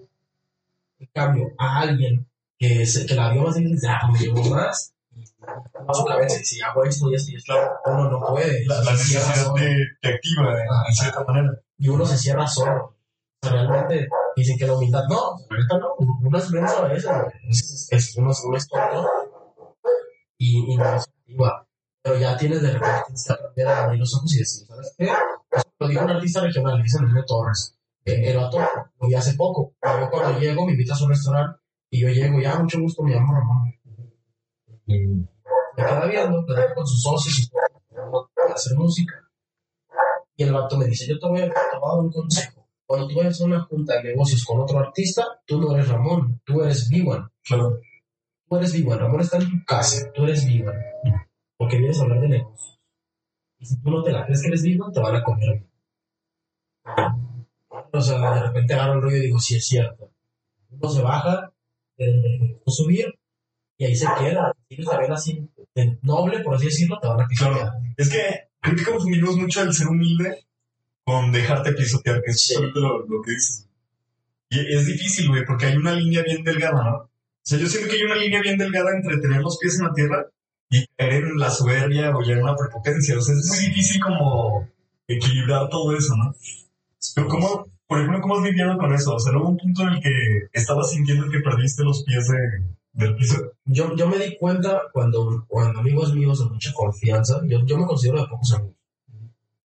Cambio, 1.14 1.48
a 1.58 1.82
alguien 1.82 2.28
que, 2.58 2.86
se, 2.86 3.06
que 3.06 3.16
la 3.16 3.32
vio 3.32 3.44
más 3.44 3.56
difícil, 3.56 3.90
ah, 3.90 4.10
me 4.12 4.20
llevo 4.20 4.44
más, 4.50 4.94
a 5.88 5.94
su 5.94 6.06
cabeza 6.06 6.36
y 6.36 6.40
dice, 6.40 6.64
hago 6.64 6.84
esto 6.84 7.12
y 7.12 7.16
esto 7.16 7.32
y 7.32 7.36
esto, 7.36 7.54
uno 7.86 8.10
no 8.10 8.26
puede. 8.28 8.66
La, 8.66 8.82
la 8.84 8.92
necesidad 8.92 9.54
te, 9.54 9.76
te 10.02 10.14
activa 10.14 10.56
de, 10.56 10.62
en 10.62 10.94
cierta 10.94 11.24
manera. 11.24 11.62
Y 11.78 11.90
uno 11.90 12.06
se 12.06 12.18
cierra 12.18 12.48
solo. 12.48 12.96
Realmente 13.42 14.08
dicen 14.36 14.58
que 14.58 14.68
la 14.68 14.76
humildad, 14.76 15.04
no, 15.10 15.36
la 15.50 15.80
no, 15.80 15.96
uno 15.98 16.38
es 16.38 16.52
menos 16.52 16.72
a 16.72 16.88
veces, 16.88 17.10
es, 17.50 17.88
es, 17.90 18.16
uno, 18.18 18.32
uno 18.46 18.58
es 18.58 18.68
tonto 18.68 19.10
y, 20.38 20.74
y 20.74 20.78
no 20.78 20.96
es 20.96 21.08
activa. 21.08 21.68
Pero 22.04 22.18
ya 22.18 22.38
tienes 22.38 22.62
de 22.62 22.72
repente 22.72 23.14
que 23.26 23.34
aprender 23.34 23.68
a 23.68 23.84
abrir 23.84 24.00
los 24.00 24.16
ojos 24.16 24.36
y 24.36 24.40
decir, 24.40 24.68
¿sabes 24.68 24.94
qué? 24.98 25.06
Eso 25.06 25.64
Lo 25.80 25.88
dijo 25.88 26.04
un 26.04 26.12
artista 26.12 26.42
regional, 26.42 26.82
dicen 26.82 27.04
Enrique 27.04 27.26
Torres. 27.28 27.76
Eh, 28.06 28.32
El 28.32 28.38
vato 28.38 28.60
lo 28.60 29.18
hace 29.18 29.36
poco. 29.36 29.74
Yo 29.82 30.10
cuando 30.10 30.40
llego 30.40 30.66
me 30.66 30.72
invita 30.72 30.94
a 30.94 30.98
su 30.98 31.08
restaurante 31.08 31.60
y 31.90 32.02
yo 32.02 32.10
llego, 32.10 32.40
ya, 32.40 32.58
mucho 32.60 32.80
gusto, 32.80 33.04
me 33.04 33.14
llamo 33.14 33.34
Ramón. 33.34 33.74
Y 34.86 34.98
me 34.98 36.08
viendo, 36.10 36.46
platico 36.46 36.76
con 36.76 36.88
sus 36.88 37.02
socios 37.02 37.40
y 37.40 37.50
todo, 37.50 38.30
para 38.36 38.54
hacer 38.54 38.78
música. 38.78 39.14
Y 40.36 40.44
el 40.44 40.54
vato 40.54 40.78
me 40.78 40.86
dice, 40.86 41.08
yo 41.08 41.20
te 41.20 41.28
voy, 41.28 41.42
a, 41.42 41.50
te 41.50 41.78
un 42.00 42.12
consejo. 42.12 42.68
Cuando 42.86 43.08
tú 43.08 43.16
vayas 43.18 43.40
a 43.42 43.46
una 43.46 43.62
junta 43.62 43.96
de 43.96 44.10
negocios 44.10 44.44
con 44.44 44.60
otro 44.60 44.80
artista, 44.80 45.26
tú 45.46 45.62
no 45.62 45.74
eres 45.74 45.90
Ramón, 45.90 46.42
tú 46.46 46.62
eres 46.62 46.90
Vivan. 46.90 47.30
Tú 47.48 48.58
eres 48.58 48.74
Vivan, 48.74 49.00
Ramón 49.00 49.22
está 49.22 49.38
en 49.38 49.50
tu 49.50 49.66
casa, 49.66 50.12
tú 50.14 50.24
eres 50.24 50.46
Vivan. 50.46 50.76
Porque 51.58 51.78
vienes 51.78 52.00
a 52.00 52.04
hablar 52.04 52.22
de 52.22 52.30
negocios. 52.30 52.80
Y 53.60 53.66
si 53.66 53.82
tú 53.82 53.92
no 53.92 54.04
te 54.04 54.12
la 54.12 54.26
crees 54.26 54.42
que 54.42 54.48
eres 54.48 54.64
Vivan, 54.64 54.92
te 54.92 55.00
van 55.00 55.16
a 55.16 55.24
comer. 55.24 55.66
O 57.94 58.02
sea, 58.02 58.34
de 58.36 58.42
repente 58.44 58.74
agarro 58.74 58.96
el 58.96 59.02
rollo 59.02 59.18
y 59.18 59.22
digo, 59.22 59.40
sí 59.40 59.56
es 59.56 59.66
cierto. 59.66 60.12
Uno 60.70 60.90
se 60.90 61.02
baja, 61.02 61.52
eh, 61.98 62.60
subir, 62.66 63.14
y 63.78 63.86
ahí 63.86 63.96
se 63.96 64.08
queda. 64.18 64.54
Ellos 64.70 64.88
la 64.88 65.00
ven 65.00 65.12
así, 65.12 65.50
de 65.76 65.98
noble, 66.02 66.40
por 66.40 66.56
así 66.56 66.66
decirlo, 66.66 67.00
te 67.02 67.08
van 67.08 67.22
a 67.22 67.28
pisotear. 67.28 67.60
Claro. 67.60 67.72
Es 67.98 68.10
que 68.10 68.48
creo 68.60 68.76
que 68.76 68.84
confundimos 68.86 69.38
mucho 69.38 69.62
el 69.62 69.74
ser 69.74 69.88
humilde 69.88 70.46
con 71.04 71.32
dejarte 71.32 71.74
pisotear, 71.74 72.22
que 72.22 72.32
es 72.32 72.40
Sí. 72.42 72.54
justamente 72.56 72.80
lo, 72.80 73.06
lo 73.08 73.22
que 73.22 73.32
dices. 73.32 73.68
Y 74.50 74.74
es 74.76 74.86
difícil, 74.86 75.30
güey, 75.30 75.46
porque 75.46 75.66
hay 75.68 75.76
una 75.78 75.94
línea 75.94 76.24
bien 76.24 76.44
delgada, 76.44 76.84
¿no? 76.84 76.96
O 76.98 77.10
sea, 77.44 77.58
yo 77.58 77.68
siento 77.68 77.90
que 77.90 77.96
hay 77.96 78.04
una 78.04 78.16
línea 78.16 78.42
bien 78.42 78.58
delgada 78.58 78.92
entre 78.96 79.18
tener 79.18 79.42
los 79.42 79.58
pies 79.58 79.80
en 79.80 79.88
la 79.88 79.94
tierra 79.94 80.26
y 80.70 80.86
caer 80.96 81.24
en 81.24 81.38
la 81.38 81.50
soberbia 81.50 82.16
o 82.16 82.24
ya 82.24 82.34
en 82.34 82.44
una 82.44 82.56
prepotencia. 82.56 83.18
O 83.18 83.22
sea, 83.22 83.34
es 83.36 83.48
muy 83.48 83.68
difícil 83.70 84.02
como 84.02 84.70
equilibrar 85.08 85.68
todo 85.70 85.96
eso, 85.98 86.16
¿no? 86.16 86.36
Pero 87.16 87.28
¿cómo, 87.28 87.66
por 87.92 88.00
ejemplo, 88.00 88.22
cómo 88.22 88.38
has 88.38 88.44
lidiado 88.44 88.78
con 88.78 88.94
eso? 88.94 89.16
O 89.16 89.20
sea, 89.20 89.34
¿no 89.34 89.42
hubo 89.42 89.50
un 89.50 89.58
punto 89.58 89.82
en 89.84 89.90
el 89.90 90.02
que 90.02 90.12
estabas 90.54 90.92
sintiendo 90.92 91.30
que 91.30 91.42
perdiste 91.42 91.84
los 91.84 92.04
pies 92.06 92.28
de- 92.30 92.64
del 92.94 93.16
piso? 93.18 93.36
Yo, 93.66 93.96
yo 93.98 94.08
me 94.08 94.18
di 94.18 94.38
cuenta 94.38 94.84
cuando, 94.94 95.46
cuando 95.48 95.80
amigos 95.82 96.14
míos 96.16 96.40
de 96.40 96.50
mucha 96.50 96.72
confianza, 96.74 97.42
yo, 97.48 97.66
yo 97.66 97.78
me 97.78 97.86
considero 97.86 98.22
de 98.22 98.28
pocos 98.30 98.54
amigos, 98.54 98.78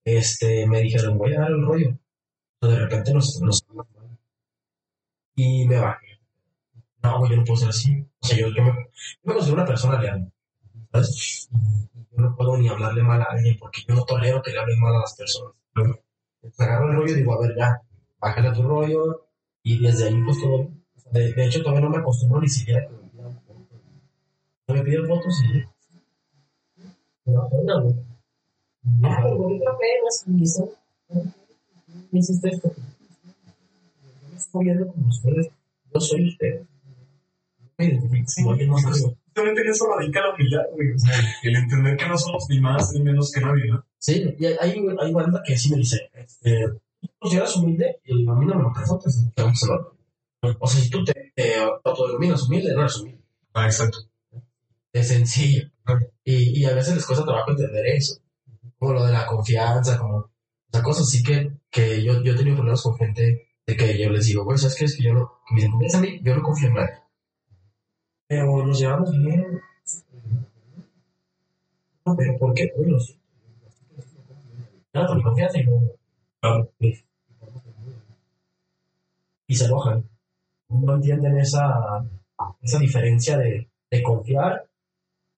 este, 0.04 0.66
me 0.66 0.80
dijeron, 0.80 1.18
voy 1.18 1.34
a 1.34 1.40
dar 1.40 1.50
el 1.52 1.62
rollo. 1.66 1.98
O 2.62 2.68
de 2.68 2.78
repente 2.78 3.14
nos, 3.14 3.40
nos 3.42 3.64
y 5.36 5.66
me 5.66 5.78
bajé. 5.78 6.18
no, 7.02 7.28
yo 7.28 7.36
no 7.36 7.44
puedo 7.44 7.56
ser 7.58 7.68
así. 7.70 8.06
O 8.20 8.26
sea, 8.26 8.38
yo, 8.38 8.48
yo, 8.48 8.62
me, 8.64 8.70
yo 8.70 8.76
me 9.24 9.34
considero 9.34 9.56
una 9.62 9.66
persona 9.66 10.00
leal, 10.00 10.32
¿sabes? 10.92 11.48
Yo 12.12 12.18
no 12.22 12.36
puedo 12.36 12.56
ni 12.58 12.68
hablarle 12.68 13.02
mal 13.02 13.20
a 13.22 13.26
alguien 13.26 13.56
porque 13.58 13.82
yo 13.88 13.94
no 13.94 14.04
tolero 14.04 14.42
que 14.42 14.52
le 14.52 14.58
hablen 14.60 14.80
mal 14.80 14.96
a 14.96 15.00
las 15.00 15.14
personas. 15.16 15.54
Entonces 16.42 16.60
agarro 16.60 16.90
el 16.90 16.96
rollo 16.96 17.12
y 17.12 17.16
digo, 17.16 17.34
a 17.34 17.40
ver, 17.46 17.56
ya, 17.58 17.82
bájale 18.20 18.48
a 18.48 18.52
tu 18.52 18.62
rollo 18.62 19.26
y 19.62 19.80
desde 19.80 20.08
ahí 20.08 20.22
pues 20.24 20.40
todo. 20.40 20.68
De, 21.12 21.32
de 21.32 21.46
hecho, 21.46 21.60
todavía 21.62 21.82
no 21.82 21.90
me 21.90 21.98
acostumbro 21.98 22.40
ni 22.40 22.48
siquiera 22.48 22.80
a 22.80 22.88
que 22.88 22.94
me 22.94 23.08
pidan 23.10 23.40
fotos. 23.40 23.80
No 24.68 24.74
me 24.74 24.82
piden 24.82 25.06
fotos 25.06 25.42
y. 25.44 25.64
Me 27.24 27.32
da 27.32 27.48
pena, 27.48 27.80
güey. 27.80 27.94
Ah, 29.02 29.20
pero 29.22 29.36
bonita 29.36 29.70
pena, 29.78 30.42
hizo. 30.42 30.72
Me 32.10 32.18
hiciste 32.18 32.48
esto. 32.48 32.72
Yo 32.72 34.28
me 34.30 34.36
estoy 34.36 34.64
viendo 34.64 34.86
como 34.88 35.08
ustedes. 35.08 35.48
Yo 35.92 36.00
soy 36.00 36.28
usted. 36.28 36.62
No. 37.78 38.06
Justamente 39.36 39.60
en 39.60 39.68
eso 39.68 39.86
radica 39.86 40.20
la 40.20 40.34
humildad, 40.34 40.62
güey. 40.72 40.92
O 40.92 40.98
sea, 40.98 41.12
el 41.42 41.56
entender 41.56 41.96
que 41.96 42.08
no 42.08 42.16
somos 42.16 42.46
ni 42.48 42.60
más 42.60 42.90
ni 42.92 43.00
menos 43.00 43.30
que 43.30 43.40
nadie, 43.40 43.66
¿no? 43.68 43.84
Sí, 43.98 44.34
y 44.38 44.46
hay, 44.46 44.56
hay, 44.60 44.86
hay 44.98 45.12
banda 45.12 45.42
que 45.44 45.58
sí 45.58 45.70
me 45.70 45.78
dice, 45.78 46.08
este, 46.14 46.64
¿tú 47.06 47.14
consideras 47.18 47.56
humilde? 47.56 48.00
Y 48.04 48.28
a 48.28 48.32
mí 48.34 48.46
no 48.46 48.52
a 48.52 48.56
hablar. 48.56 48.72
O 50.60 50.66
sea, 50.66 50.80
si 50.80 50.90
tú 50.90 51.04
te, 51.04 51.32
te 51.34 51.54
autodenominas 51.84 52.42
humilde, 52.44 52.74
no 52.74 52.80
eres 52.82 52.98
humilde. 53.00 53.22
Ah, 53.54 53.66
exacto. 53.66 53.98
Es 54.92 55.08
sencillo. 55.08 55.70
Y, 56.24 56.60
y 56.60 56.64
a 56.64 56.74
veces 56.74 56.94
les 56.94 57.06
cuesta 57.06 57.24
trabajo 57.24 57.50
entender 57.50 57.86
eso. 57.86 58.20
Como 58.78 58.92
lo 58.94 59.04
de 59.04 59.12
la 59.12 59.26
confianza, 59.26 59.98
como 59.98 60.16
o 60.18 60.30
sea, 60.72 60.82
cosas 60.82 61.04
así 61.06 61.22
que, 61.22 61.52
que 61.70 62.02
yo, 62.02 62.22
yo 62.22 62.32
he 62.32 62.36
tenido 62.36 62.56
problemas 62.56 62.82
con 62.82 62.96
gente 62.96 63.48
de 63.66 63.76
que 63.76 63.98
yo 63.98 64.10
les 64.10 64.26
digo, 64.26 64.44
güey, 64.44 64.58
¿sabes 64.58 64.76
qué? 64.76 64.84
Es 64.84 64.96
que 64.96 65.04
yo 65.04 65.14
no, 65.14 65.40
que 65.48 65.54
me 65.54 65.60
dicen, 65.60 65.72
"Confías 65.72 65.94
en 65.94 66.00
mí, 66.02 66.20
yo 66.22 66.36
no 66.36 66.42
confío 66.42 66.68
en 66.68 66.74
nadie. 66.74 66.94
Pero 68.28 68.66
nos 68.66 68.78
llevamos 68.78 69.10
bien. 69.12 69.60
No, 72.04 72.16
pero 72.16 72.38
¿por 72.38 72.54
qué? 72.54 72.72
Bueno, 72.76 72.98
sí. 73.00 73.18
Nada, 74.92 75.06
por 75.08 75.16
mi 75.16 75.22
confianza 75.22 75.58
y 75.58 75.64
no. 75.64 75.80
Y 79.46 79.54
se 79.54 79.64
enojan. 79.64 80.08
No 80.68 80.94
entienden 80.94 81.38
esa, 81.38 82.04
esa 82.60 82.78
diferencia 82.78 83.38
de, 83.38 83.68
de 83.90 84.02
confiar 84.02 84.66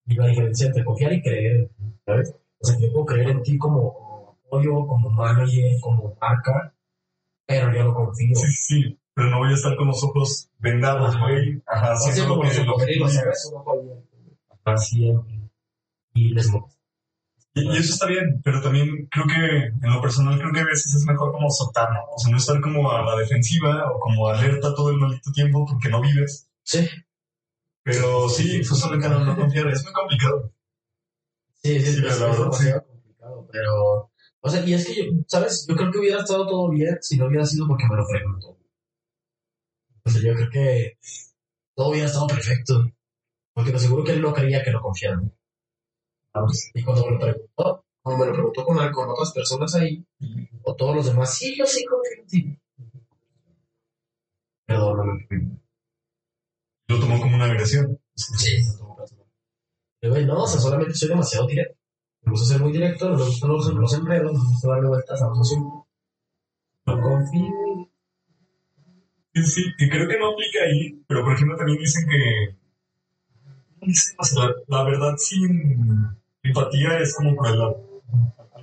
y 0.07 0.15
la 0.15 0.27
diferencia 0.27 0.67
entre 0.67 0.85
confiar 0.85 1.13
y 1.13 1.23
creer, 1.23 1.71
¿sabes? 2.07 2.35
O 2.61 2.67
sea, 2.67 2.79
yo 2.81 2.93
puedo 2.93 3.07
creer 3.07 3.29
en 3.31 3.43
ti 3.43 3.59
como, 3.59 4.37
apoyo, 4.47 4.87
como 4.87 5.11
manager, 5.11 5.79
como 5.81 6.17
marca, 6.21 6.75
pero 7.47 7.73
yo 7.73 7.85
no 7.85 7.95
confío. 7.95 8.35
Sí, 8.35 8.53
sí. 8.53 8.99
Pero 9.15 9.31
no 9.31 9.39
voy 9.39 9.51
a 9.51 9.55
estar 9.55 9.77
con 9.77 9.89
los 9.89 10.03
ojos 10.05 10.49
vendados, 10.59 11.19
güey. 11.19 11.61
Ajá, 11.67 11.95
como 12.27 12.45
los 12.45 12.55
Siempre. 14.77 15.51
Y 16.15 16.35
les 16.35 16.51
molesta. 16.51 16.78
Y, 17.61 17.69
y 17.75 17.79
eso 17.79 17.95
está 17.95 18.07
bien, 18.07 18.41
pero 18.45 18.61
también 18.63 19.09
creo 19.11 19.27
que, 19.27 19.67
en 19.87 19.93
lo 19.95 20.01
personal, 20.01 20.39
creo 20.39 20.53
que 20.53 20.61
a 20.61 20.65
veces 20.65 20.95
es 20.95 21.05
mejor 21.07 21.33
como 21.33 21.51
soltarlo. 21.51 22.01
O 22.15 22.19
sea, 22.19 22.31
no 22.31 22.39
estar 22.39 22.61
como 22.61 22.91
a 22.91 23.03
la 23.05 23.17
defensiva 23.17 23.91
o 23.93 23.99
como 24.01 24.29
alerta 24.29 24.75
todo 24.75 24.91
el 24.91 24.99
maldito 24.99 25.33
tiempo 25.33 25.65
porque 25.67 25.89
no 25.89 26.01
vives. 26.01 26.49
Sí, 26.63 26.87
Pero 27.83 28.29
sí, 28.29 28.65
justamente 28.65 29.09
no, 29.09 29.25
no 29.25 29.35
confiar 29.37 29.67
es 29.69 29.83
muy 29.83 29.93
complicado. 29.93 30.53
sí, 31.63 31.81
sí, 31.81 31.87
Sí, 31.87 31.91
es, 31.91 31.99
la 32.01 32.09
es 32.09 32.21
verdad, 32.21 32.39
demasiado 32.39 32.83
complicado, 32.87 33.49
pero... 33.53 34.11
O 34.41 34.49
sea, 34.51 34.65
y 34.65 34.75
es 34.75 34.87
que 34.87 34.95
yo, 34.97 35.03
¿sabes? 35.27 35.67
Yo 35.69 35.77
creo 35.77 35.91
que 35.91 35.99
hubiera 35.99 36.21
estado 36.21 36.47
todo 36.47 36.71
bien 36.71 36.97
si 37.01 37.17
no 37.19 37.27
hubiera 37.27 37.45
sido 37.45 37.67
porque 37.67 37.87
me 37.89 37.97
lo 37.97 38.07
preguntó. 38.09 38.57
O 40.05 40.11
sea, 40.11 40.21
yo 40.23 40.35
creo 40.35 40.51
que 40.51 40.99
todo 41.75 41.91
hubiera 41.91 42.07
estado 42.07 42.27
perfecto. 42.27 42.93
Porque 43.55 43.71
te 43.73 43.77
aseguro 43.79 44.05
que 44.05 44.13
él 44.13 44.23
no 44.23 44.35
creía 44.35 44.63
que 44.65 44.71
lo 44.73 44.81
confiara. 44.83 45.21
Y 46.75 46.83
cuando 46.85 47.07
me 47.07 47.13
lo 47.13 47.19
preguntó, 47.19 47.85
cuando 48.03 48.25
me 48.25 48.31
lo 48.31 48.33
preguntó 48.35 48.65
con, 48.65 48.93
con 48.93 49.09
otras 49.11 49.33
personas 49.33 49.75
ahí, 49.75 50.05
o 50.63 50.75
todos 50.75 50.97
los 50.97 51.07
demás, 51.07 51.35
sí, 51.35 51.57
yo 51.57 51.67
sí 51.67 51.85
confío 51.85 52.23
en 52.23 52.27
ti. 52.27 52.59
Perdóname. 54.67 55.27
Lo 56.89 57.01
tomó 57.01 57.21
como 57.21 57.37
una 57.37 57.47
agresión. 57.47 57.99
Sí. 58.15 58.59
Pero, 60.01 60.13
güey, 60.13 60.27
no, 60.27 60.43
o 60.43 60.47
sea, 60.47 60.61
solamente 60.61 60.95
soy 60.95 61.09
demasiado 61.09 61.47
directo. 61.47 61.77
Me 62.23 62.33
gusta 62.33 62.47
ser 62.47 62.61
muy 62.61 62.73
directo, 62.73 63.09
no 63.09 63.17
me 63.17 63.25
gustan 63.25 63.51
los, 63.51 63.75
los 63.75 63.95
enredos, 63.95 64.33
me 64.33 64.39
gusta 64.39 64.69
darle 64.69 64.89
vueltas 64.89 65.23
a 65.23 65.29
los. 65.29 65.57
No 66.87 67.01
confío. 67.01 67.91
Sí, 69.35 69.43
sí, 69.45 69.63
que 69.79 69.89
creo 69.89 70.09
que 70.09 70.19
no 70.19 70.33
aplica 70.33 70.61
ahí, 70.65 71.03
pero 71.07 71.23
por 71.25 71.35
ejemplo 71.35 71.57
también 71.57 71.79
dicen 71.79 72.09
que 72.09 72.58
o 74.19 74.25
sea, 74.25 74.51
la, 74.67 74.83
verdad 74.85 75.15
sin 75.17 76.17
empatía 76.43 76.99
es 76.99 77.15
como 77.15 77.37
crueldad. 77.37 77.75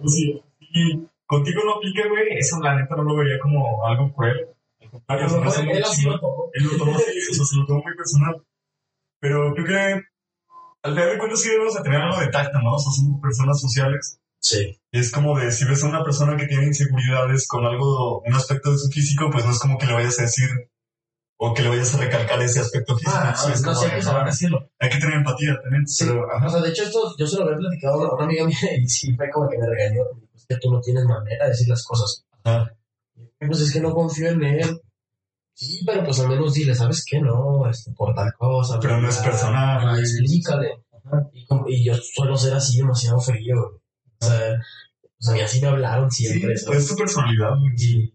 Así. 0.04 0.41
Y 0.60 1.08
contigo 1.25 1.62
no 1.65 1.75
aplica, 1.75 2.08
güey, 2.10 2.38
eso 2.38 2.60
la 2.62 2.75
neta 2.75 2.95
no 2.95 3.04
lo 3.04 3.15
vería 3.15 3.39
como 3.39 3.86
algo 3.86 4.13
cruel. 4.13 4.47
Al 4.82 4.89
contrario, 4.89 5.30
se 5.30 5.39
me 5.39 5.47
hace 5.47 5.63
muy 5.63 5.73
Él 5.73 5.82
lo 6.06 6.19
tomó. 6.19 6.49
Él 6.54 6.63
lo 6.63 6.78
tomó 6.78 6.95
así, 6.95 7.12
o 7.32 7.34
sea, 7.34 7.45
se 7.45 7.56
lo 7.58 7.65
tomó 7.65 7.82
muy 7.84 7.95
personal. 7.95 8.43
Pero 9.19 9.54
creo 9.54 9.65
que 9.65 10.04
al 10.84 10.93
final 10.93 11.10
de 11.10 11.17
cuentas 11.17 11.41
sí 11.41 11.49
debemos 11.49 11.73
de 11.73 11.82
tener 11.82 12.01
algo 12.01 12.19
de 12.19 12.28
tacto, 12.28 12.60
¿no? 12.60 12.73
O 12.75 12.80
sea, 12.80 12.91
somos 12.91 13.21
personas 13.21 13.60
sociales. 13.60 14.19
Sí. 14.39 14.80
Es 14.91 15.12
como 15.12 15.38
de, 15.39 15.51
si 15.51 15.65
ves 15.65 15.84
a 15.84 15.88
una 15.88 16.04
persona 16.04 16.38
que 16.38 16.45
tiene 16.45 16.67
inseguridades 16.67 17.47
con 17.47 17.65
algo, 17.65 18.21
un 18.21 18.34
aspecto 18.34 18.71
de 18.71 18.78
su 18.78 18.89
físico, 18.89 19.30
pues 19.32 19.43
no 19.43 19.51
es 19.51 19.60
como 19.60 19.78
que 19.78 19.88
le 19.88 19.93
vayas 19.93 20.19
a 20.19 20.23
decir 20.23 20.49
o 21.37 21.53
que 21.53 21.63
le 21.63 21.69
vayas 21.69 21.93
a 21.95 21.97
recalcar 21.97 22.41
ese 22.41 22.59
aspecto 22.61 22.95
físico. 22.97 23.11
Ah, 23.15 23.35
Sí, 23.35 23.51
es 23.51 23.61
no 23.61 23.75
sé 23.75 23.85
de, 23.85 23.91
qué 23.91 23.97
no, 23.97 24.03
sabrán 24.03 24.25
decirlo. 24.27 24.69
hay 24.79 24.89
que 24.89 24.97
tener 24.99 25.15
empatía 25.17 25.59
también. 25.61 25.85
Sí. 25.87 26.05
Pero. 26.07 26.25
O 26.45 26.49
sea, 26.49 26.61
de 26.61 26.69
hecho, 26.69 26.83
esto 26.83 27.15
yo 27.17 27.27
se 27.27 27.37
lo 27.37 27.43
había 27.45 27.57
platicado 27.57 28.03
a 28.05 28.15
una, 28.15 28.23
amiga 28.25 28.45
mía 28.45 28.57
y 28.81 28.87
sí 28.87 29.13
fue 29.15 29.29
como 29.31 29.49
que 29.49 29.57
me 29.57 29.67
regañó. 29.67 30.03
dijo, 30.13 30.27
Es 30.35 30.45
que 30.47 30.55
tú 30.57 30.71
no 30.71 30.79
tienes 30.81 31.03
manera 31.05 31.45
de 31.45 31.51
decir 31.51 31.67
las 31.67 31.83
cosas. 31.83 32.25
Ajá. 32.43 32.71
Pues 33.39 33.59
es 33.61 33.71
que 33.73 33.79
no 33.81 33.93
confío 33.93 34.29
en 34.29 34.43
él. 34.43 34.81
Sí, 35.53 35.81
pero 35.85 36.03
pues 36.03 36.19
al 36.19 36.27
menos 36.29 36.53
dile, 36.53 36.75
¿sabes 36.75 37.05
qué? 37.09 37.19
No, 37.21 37.69
este, 37.69 37.91
por 37.93 38.13
tal 38.13 38.33
cosa. 38.37 38.79
Pero 38.79 38.99
no 38.99 39.07
es 39.09 39.17
personal. 39.17 39.97
Explícale. 39.99 40.83
Y, 41.33 41.45
como- 41.45 41.67
y 41.69 41.85
yo 41.85 41.93
suelo 41.95 42.35
ser 42.35 42.53
así 42.55 42.77
demasiado 42.77 43.19
frío. 43.19 43.55
O 44.19 44.25
sea, 44.25 44.53
o 44.53 45.23
sea, 45.23 45.37
y 45.37 45.41
así 45.41 45.61
me 45.61 45.67
hablaron 45.67 46.09
Sí, 46.11 46.25
siempre. 46.25 46.55
pues 46.65 46.77
es 46.79 46.87
tu 46.87 46.95
personalidad. 46.95 47.51
Y, 47.77 48.13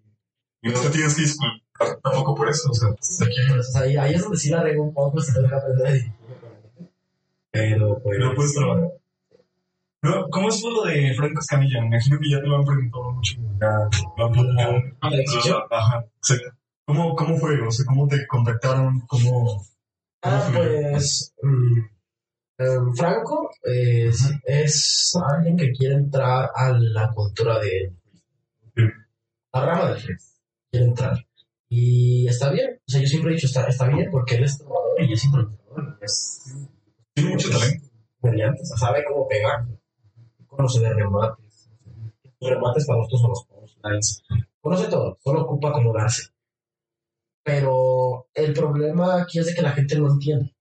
Y 0.62 0.68
no 0.68 0.80
te 0.80 0.90
tienes 0.90 1.14
que 1.14 1.22
disculpar 1.22 1.59
tampoco 2.02 2.34
por 2.34 2.48
eso. 2.48 2.70
O 2.70 2.74
sea, 2.74 2.90
pues 2.90 3.22
aquí 3.22 3.36
pues, 3.48 3.76
ahí, 3.76 3.96
ahí 3.96 4.14
es 4.14 4.22
donde 4.22 4.38
sí 4.38 4.50
la 4.50 4.62
rego 4.62 4.84
un 4.84 4.94
poco, 4.94 5.20
si 5.20 5.32
tengo 5.32 5.48
que 5.48 5.54
aprender 5.54 5.86
a 5.86 5.92
dirigirme 5.92 6.34
con 6.40 6.52
la 6.52 6.60
gente. 6.60 6.92
Pero, 7.50 8.02
pues. 8.02 8.18
No 8.18 8.34
puedes 8.34 8.54
trabajar. 8.54 8.90
Pero, 10.02 10.28
¿Cómo 10.30 10.48
es 10.48 10.62
lo 10.62 10.84
de 10.84 11.14
Franco 11.14 11.40
Escamilla? 11.40 11.80
Me 11.80 11.88
imagino 11.88 12.18
que 12.18 12.30
ya 12.30 12.40
te 12.40 12.46
lo 12.46 12.56
han 12.56 12.64
preguntado 12.64 13.12
mucho. 13.12 13.36
Ya 13.60 13.88
lo 14.16 14.26
han. 14.26 14.96
¿La 15.02 15.16
decisión? 15.16 15.62
Ajá, 15.70 16.04
exacto. 16.16 16.50
¿Cómo, 16.86 17.14
¿Cómo 17.14 17.36
fue? 17.36 17.60
O 17.60 17.70
sea, 17.70 17.84
¿cómo 17.86 18.08
te 18.08 18.26
contactaron? 18.26 19.00
¿Cómo...? 19.06 19.62
Ah, 20.22 20.42
¿Cómo 20.46 20.58
fue? 20.58 20.88
pues. 20.90 21.34
mm, 21.40 21.78
em, 22.58 22.94
Franco 22.94 23.50
es, 23.62 24.32
es 24.44 25.12
alguien 25.32 25.56
que 25.56 25.70
quiere 25.70 25.94
entrar 25.94 26.50
a 26.54 26.72
la 26.72 27.10
cultura 27.12 27.60
de. 27.60 27.92
Sí. 28.74 28.82
La 29.52 29.64
rama 29.64 29.90
del 29.90 30.00
free. 30.00 30.16
Quiere 30.70 30.86
entrar. 30.86 31.26
Y 31.72 32.26
está 32.26 32.50
bien. 32.50 32.80
O 32.86 32.90
sea, 32.90 33.00
yo 33.00 33.06
siempre 33.06 33.30
he 33.30 33.34
dicho, 33.34 33.46
está, 33.46 33.64
está 33.66 33.86
bien 33.86 34.10
porque 34.10 34.34
él 34.34 34.44
es 34.44 34.58
trovador 34.58 35.00
y 35.02 35.12
es 35.12 35.24
improvisador. 35.24 35.98
Es 36.02 36.42
Tiene 37.14 37.30
mucho 37.30 37.48
talento. 37.48 37.86
brillante. 38.20 38.62
O 38.62 38.66
sea, 38.66 38.76
sabe 38.76 39.04
cómo 39.08 39.28
pegar. 39.28 39.66
Conoce 40.48 40.80
de 40.80 40.92
remates. 40.92 41.70
Los 42.40 42.50
remates 42.50 42.86
para 42.86 42.98
nosotros 42.98 43.20
son 43.20 43.30
los 43.30 43.44
punchlines. 43.46 44.22
Conoce 44.60 44.88
todo. 44.88 45.16
Solo 45.22 45.42
ocupa 45.42 45.68
acomodarse. 45.68 46.30
Pero 47.44 48.26
el 48.34 48.52
problema 48.52 49.22
aquí 49.22 49.38
es 49.38 49.46
de 49.46 49.54
que 49.54 49.62
la 49.62 49.70
gente 49.70 49.96
no 49.96 50.08
entiende. 50.12 50.54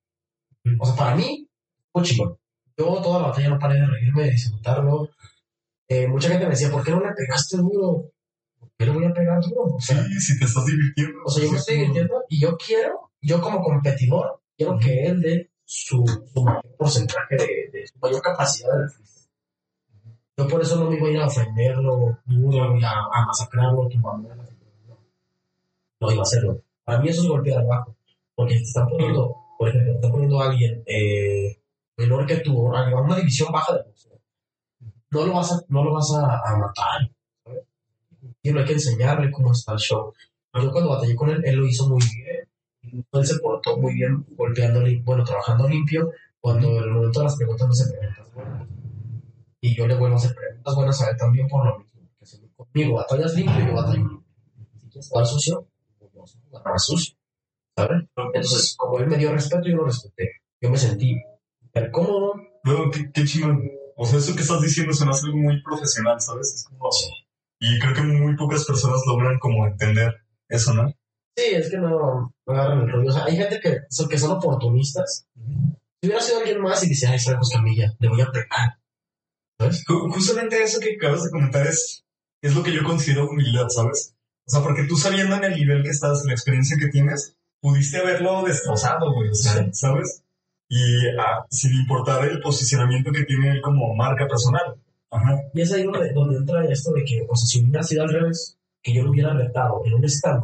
O 0.80 0.86
sea, 0.86 0.96
para 0.96 1.16
mí, 1.16 1.50
fue 1.92 2.04
chingón. 2.04 2.38
Yo 2.78 3.02
toda 3.02 3.20
la 3.20 3.28
batalla 3.30 3.50
no 3.50 3.60
paré 3.60 3.80
de 3.80 3.88
reírme, 3.88 4.24
de 4.26 4.32
disfrutarlo. 4.32 5.10
Eh, 5.88 6.08
mucha 6.08 6.30
gente 6.30 6.46
me 6.46 6.52
decía, 6.52 6.70
¿por 6.70 6.84
qué 6.84 6.92
no 6.92 7.00
le 7.00 7.12
pegaste 7.14 7.58
duro? 7.58 8.12
¿Por 8.60 8.70
qué 8.78 8.86
le 8.86 8.92
voy 8.92 9.06
a 9.06 9.14
pegar 9.14 9.42
duro? 9.42 9.64
O 9.76 9.80
sea, 9.80 10.04
Sí, 10.04 10.20
si 10.20 10.40
te 10.40 10.46
estás 10.46 10.66
divirtiendo. 10.66 11.20
o 11.26 11.30
sea, 11.30 11.44
yo 11.44 11.52
me 11.52 11.58
estoy 11.58 11.76
divirtiendo 11.76 12.24
y 12.30 12.40
yo 12.42 12.58
quiero, 12.58 13.12
yo 13.22 13.42
como 13.42 13.62
competidor, 13.62 14.42
quiero 14.58 14.78
que 14.80 15.06
él 15.08 15.22
dé 15.22 15.52
su, 15.66 16.04
su 16.34 16.44
mayor 16.44 16.76
porcentaje 16.78 17.36
de, 17.36 17.70
de 17.80 17.88
su 17.88 17.98
mayor 18.00 18.22
capacidad 18.22 18.78
de 18.78 18.90
freestyle. 18.90 19.30
Yo 20.38 20.48
por 20.48 20.62
eso 20.62 20.78
no 20.84 20.90
me 20.90 20.98
iba 20.98 21.08
a 21.08 21.12
ir 21.12 21.20
a 21.20 21.28
ofenderlo 21.28 22.20
duro 22.26 22.78
y 22.78 22.84
a, 22.84 22.90
a 22.92 23.26
masacrarlo, 23.26 23.88
tumbarlo. 23.90 24.30
No. 24.88 24.98
no 26.00 26.12
iba 26.12 26.22
a 26.22 26.24
hacerlo. 26.24 26.62
Para 26.84 27.00
mí 27.00 27.10
eso 27.10 27.22
es 27.24 27.28
golpear 27.28 27.60
abajo. 27.62 27.96
Porque 28.36 28.56
te 28.56 28.62
están 28.64 28.88
poniendo, 28.88 29.36
por 29.58 29.68
ejemplo, 29.68 29.92
te 29.92 29.96
están 29.98 30.12
poniendo 30.12 30.42
a 30.42 30.46
alguien 30.50 30.82
eh, 30.86 31.60
menor 31.98 32.26
que 32.26 32.38
tú, 32.38 32.74
a 32.74 33.02
una 33.02 33.16
división 33.18 33.52
baja 33.52 33.74
de 33.74 33.84
boxeo. 33.84 34.18
No 35.12 35.26
lo 35.26 35.34
vas 35.34 35.52
a, 35.52 35.62
no 35.68 35.84
lo 35.84 35.94
vas 35.94 36.14
a, 36.14 36.22
a 36.24 36.58
matar. 36.58 37.12
No 38.44 38.60
hay 38.60 38.66
que 38.66 38.74
enseñarle 38.74 39.32
cómo 39.32 39.52
está 39.52 39.74
el 39.74 39.80
show. 39.80 40.14
Yo 40.54 40.72
cuando 40.72 40.90
batallé 40.90 41.16
con 41.16 41.30
él, 41.30 41.42
él 41.46 41.56
lo 41.56 41.68
hizo 41.68 41.88
muy 41.88 42.02
bien. 42.02 43.06
Él 43.12 43.26
se 43.26 43.40
portó 43.40 43.78
muy 43.78 43.94
bien 43.94 44.26
golpeando, 44.32 44.82
bueno, 45.04 45.24
trabajando 45.24 45.68
limpio, 45.68 46.12
cuando 46.40 46.70
en 46.70 46.84
el 46.84 46.92
momento 46.92 47.20
de 47.20 47.26
las 47.26 47.36
preguntas 47.36 47.68
no 47.68 47.74
se 47.74 47.92
preguntas 47.92 48.34
buenas. 48.34 48.68
Y 49.62 49.76
yo 49.76 49.88
le 49.88 49.96
vuelvo 49.96 50.16
a 50.16 50.20
hacer 50.20 50.34
preguntas 50.34 50.76
buenas 50.76 51.02
a 51.02 51.10
él 51.10 51.18
también 51.18 51.48
por 51.48 51.66
lo 51.66 51.80
mismo. 51.80 52.02
Que 52.18 52.26
si 52.26 52.40
conmigo 52.56 52.96
batallas 52.96 53.36
limpio, 53.36 53.68
yo 53.68 53.74
batallo 53.74 53.98
limpio. 53.98 54.24
Si 54.80 54.90
quieres 54.90 55.10
jugar 55.10 55.26
sucio, 55.28 55.68
pues 56.00 56.36
a 56.36 56.60
jugar 56.60 56.80
sucio. 56.80 57.16
¿Sabes? 57.76 58.04
Entonces, 58.16 58.76
como 58.78 59.00
él 59.00 59.08
me 59.08 59.18
dio 59.18 59.32
respeto, 59.32 59.68
yo 59.68 59.78
lo 59.78 59.86
respeté. 59.86 60.42
Yo 60.62 60.70
me 60.70 60.78
sentí 60.78 61.16
súper 61.62 61.92
cómodo. 61.92 62.34
Luego, 62.64 62.92
qué, 62.92 63.12
qué 63.12 63.24
chingón. 63.26 63.70
O 63.96 64.06
sea, 64.06 64.20
eso 64.20 64.34
que 64.34 64.42
estás 64.42 64.62
diciendo 64.62 64.94
se 64.94 65.04
algo 65.04 65.38
muy 65.38 65.62
profesional, 65.62 66.20
¿sabes? 66.20 66.54
Es 66.54 66.64
como... 66.64 66.90
Y 67.60 67.80
creo 67.80 67.94
que 67.94 68.02
muy 68.02 68.36
pocas 68.36 68.66
personas 68.66 69.02
logran 69.06 69.38
como 69.40 69.68
entender 69.68 70.16
eso, 70.48 70.74
¿no? 70.74 70.88
Sí, 71.38 71.46
es 71.54 71.70
que 71.70 71.78
no, 71.78 72.34
no 72.48 72.54
agarran 72.54 72.82
el 72.82 72.92
rollo. 72.92 73.10
O 73.10 73.14
sea, 73.14 73.26
hay 73.26 73.36
gente 73.38 73.60
que 73.62 73.80
son, 73.90 74.08
que 74.10 74.18
son 74.18 74.32
oportunistas. 74.32 75.26
Si 76.02 76.08
hubiera 76.08 76.22
sido 76.22 76.40
alguien 76.40 76.62
más 76.62 76.84
y 76.84 76.90
dice, 76.90 77.08
ay, 77.08 77.20
sabemos 77.20 77.50
Camilla, 77.50 77.94
le 78.00 78.10
voy 78.10 78.22
a 78.22 78.32
pegar. 78.32 78.80
¿Sabes? 79.60 79.86
Ju- 79.86 80.12
Justamente 80.14 80.62
eso 80.64 80.80
que 80.80 80.96
acabas 80.96 81.24
de 81.24 81.32
comentar 81.32 81.68
es, 81.68 82.06
es 82.42 82.56
lo 82.56 82.64
que 82.64 82.74
yo 82.74 82.84
considero 82.84 83.30
humildad, 83.30 83.68
¿sabes? 83.70 84.16
O 84.48 84.52
sea, 84.52 84.62
porque 84.64 84.84
tú 84.84 84.96
sabiendo 84.96 85.36
en 85.36 85.44
el 85.44 85.56
nivel 85.56 85.84
que 85.84 85.90
estás, 85.90 86.24
la 86.26 86.32
experiencia 86.34 86.78
que 86.80 86.88
tienes, 86.88 87.36
pudiste 87.62 87.98
haberlo 87.98 88.44
destrozado, 88.44 89.14
güey, 89.14 89.30
o 89.30 89.36
sea, 89.36 89.64
Sí. 89.66 89.70
¿sabes? 89.74 90.24
Y 90.70 90.82
ah, 91.20 91.46
sin 91.50 91.74
importar 91.74 92.26
el 92.26 92.40
posicionamiento 92.42 93.12
que 93.12 93.24
tiene 93.26 93.50
él 93.52 93.62
como 93.62 93.94
marca 93.96 94.28
personal. 94.28 94.76
Ajá. 95.12 95.42
Y 95.54 95.62
es 95.62 95.72
ahí 95.74 95.84
donde, 95.84 96.12
donde 96.14 96.38
entra 96.38 96.66
esto 96.66 96.92
de 96.94 97.04
que, 97.04 97.26
o 97.28 97.36
sea, 97.36 97.48
si 97.48 97.64
hubiera 97.64 97.84
sido 97.84 98.04
al 98.04 98.10
revés, 98.10 98.58
que 98.82 98.94
yo 98.94 99.04
lo 99.04 99.12
hubiera 99.12 99.34
retado 99.34 99.82
en 99.86 99.94
un 99.94 100.04
stand 100.06 100.44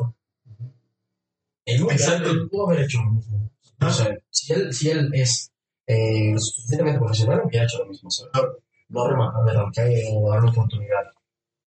él, 1.65 2.47
pudo 2.49 2.69
haber 2.69 2.86
hecho 2.86 2.99
lo 3.04 3.12
mismo. 3.12 3.51
O 3.82 3.89
sea, 3.89 4.17
si 4.30 4.54
él, 4.54 4.73
si 4.73 4.89
él 4.89 5.10
es 5.13 5.51
eh, 5.88 6.34
suficientemente 6.38 6.99
profesional, 6.99 7.41
hubiera 7.45 7.65
hecho 7.65 7.80
lo 7.80 7.88
mismo. 7.88 8.10
¿sabes? 8.10 8.32
No 8.89 9.08
rematarme 9.08 9.54
ranqueo 9.54 10.13
o 10.13 10.32
darle 10.32 10.49
oportunidad. 10.49 11.12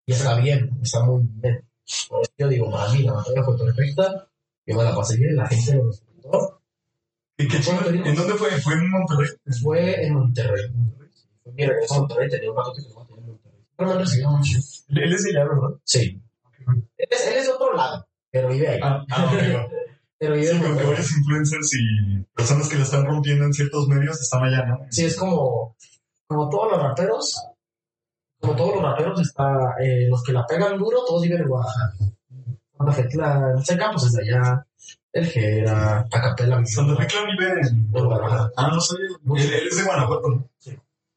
Y 0.07 0.13
está 0.13 0.39
bien, 0.39 0.71
está 0.83 1.05
muy 1.05 1.23
bien. 1.25 1.65
Por 2.09 2.23
eso 2.23 2.33
Yo 2.39 2.49
digo, 2.49 2.71
para 2.71 2.93
mí 2.93 3.03
la 3.03 3.15
batalla 3.15 3.43
fue 3.43 3.59
perfecta, 3.59 4.29
yo 4.67 4.77
me 4.77 4.85
la 4.85 4.95
pasé 4.95 5.17
bien, 5.17 5.37
la 5.37 5.47
gente 5.49 5.75
lo 5.75 5.87
respetó. 5.87 6.61
¿Y 7.39 7.49
qué? 7.49 7.57
¿En 7.57 8.15
dónde 8.15 8.35
fue? 8.35 8.51
¿Fue 8.61 8.75
en 8.75 8.91
Monterrey? 8.91 9.29
Fue 9.63 10.07
en 10.07 10.15
Monterrey. 10.15 10.73
Fue 11.49 11.55
mi 11.55 11.67
regreso 11.67 11.95
a 11.95 11.99
Monterrey, 12.01 12.29
tenía 12.29 12.51
un 12.51 12.57
rato 12.57 12.73
que 12.75 12.83
no 12.83 13.07
tenía 13.07 13.23
en 13.23 13.27
Monterrey. 13.27 13.65
Pero 13.77 13.91
han 13.91 13.99
recibido 13.99 14.31
mucho. 14.31 14.59
Él 14.89 15.13
es 15.13 15.23
de 15.25 15.31
allá, 15.31 15.49
¿verdad? 15.49 15.81
Sí. 15.85 16.23
Él 16.97 17.09
es, 17.11 17.27
él 17.27 17.35
es 17.39 17.47
de 17.47 17.53
otro 17.53 17.75
lado, 17.75 18.07
pero 18.31 18.49
vive 18.49 18.69
ahí. 18.69 18.81
Ah, 18.83 19.03
ah, 19.11 19.25
ok, 19.25 19.73
pero 20.19 20.35
vive 20.35 20.47
Sí, 20.47 20.59
porque 20.59 20.85
varios 20.85 21.17
influencers 21.17 21.71
y 21.75 22.23
personas 22.35 22.69
que 22.69 22.77
la 22.77 22.83
están 22.83 23.07
rompiendo 23.07 23.45
en 23.45 23.53
ciertos 23.53 23.89
medios 23.89 24.21
están 24.21 24.45
allá, 24.45 24.67
¿no? 24.67 24.79
Sí, 24.91 25.07
es 25.07 25.17
como, 25.17 25.77
como 26.27 26.51
todos 26.51 26.73
los 26.73 26.83
raperos, 26.83 27.41
como 28.41 28.55
todos 28.55 28.75
los 28.75 28.83
raperos, 28.83 29.21
está, 29.21 29.77
eh, 29.81 30.09
los 30.11 30.23
que 30.23 30.33
la 30.33 30.45
pegan 30.45 30.77
duro, 30.77 31.05
todos 31.07 31.23
viven 31.23 31.41
en 31.41 31.49
Guadalajara. 31.49 31.95
Santa 32.77 32.93
Fe 32.93 33.09
Clan, 33.09 33.59
el 33.67 33.79
Campos 33.79 34.07
es 34.07 34.13
de 34.13 34.23
allá, 34.23 34.67
el 35.13 35.27
Jera, 35.27 36.07
Acapela, 36.13 36.65
Santa 36.67 36.97
Fe 36.97 37.07
Clan 37.07 37.25
vive 37.27 37.61
en... 37.61 37.91
Guadalajara. 37.91 38.51
Ah, 38.57 38.69
no 38.69 38.81
sabía. 38.81 39.07
Él, 39.37 39.53
él 39.55 39.69
es 39.69 39.77
de 39.77 39.85
Guanajuato, 39.85 40.29
¿no? 40.29 40.49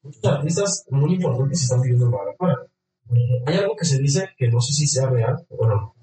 Muchos 0.04 0.26
artistas 0.26 0.86
muy 0.90 1.14
importantes 1.16 1.62
están 1.64 1.82
viviendo 1.82 2.06
en 2.06 2.12
Guadalajara. 2.12 2.68
Eh, 3.14 3.44
Hay 3.46 3.56
algo 3.58 3.76
que 3.76 3.86
se 3.86 4.00
dice 4.00 4.30
que 4.38 4.48
no 4.50 4.60
sé 4.62 4.74
si 4.74 4.88
sea 4.88 5.08
real, 5.10 5.46
pero 5.50 5.58
bueno, 5.64 5.96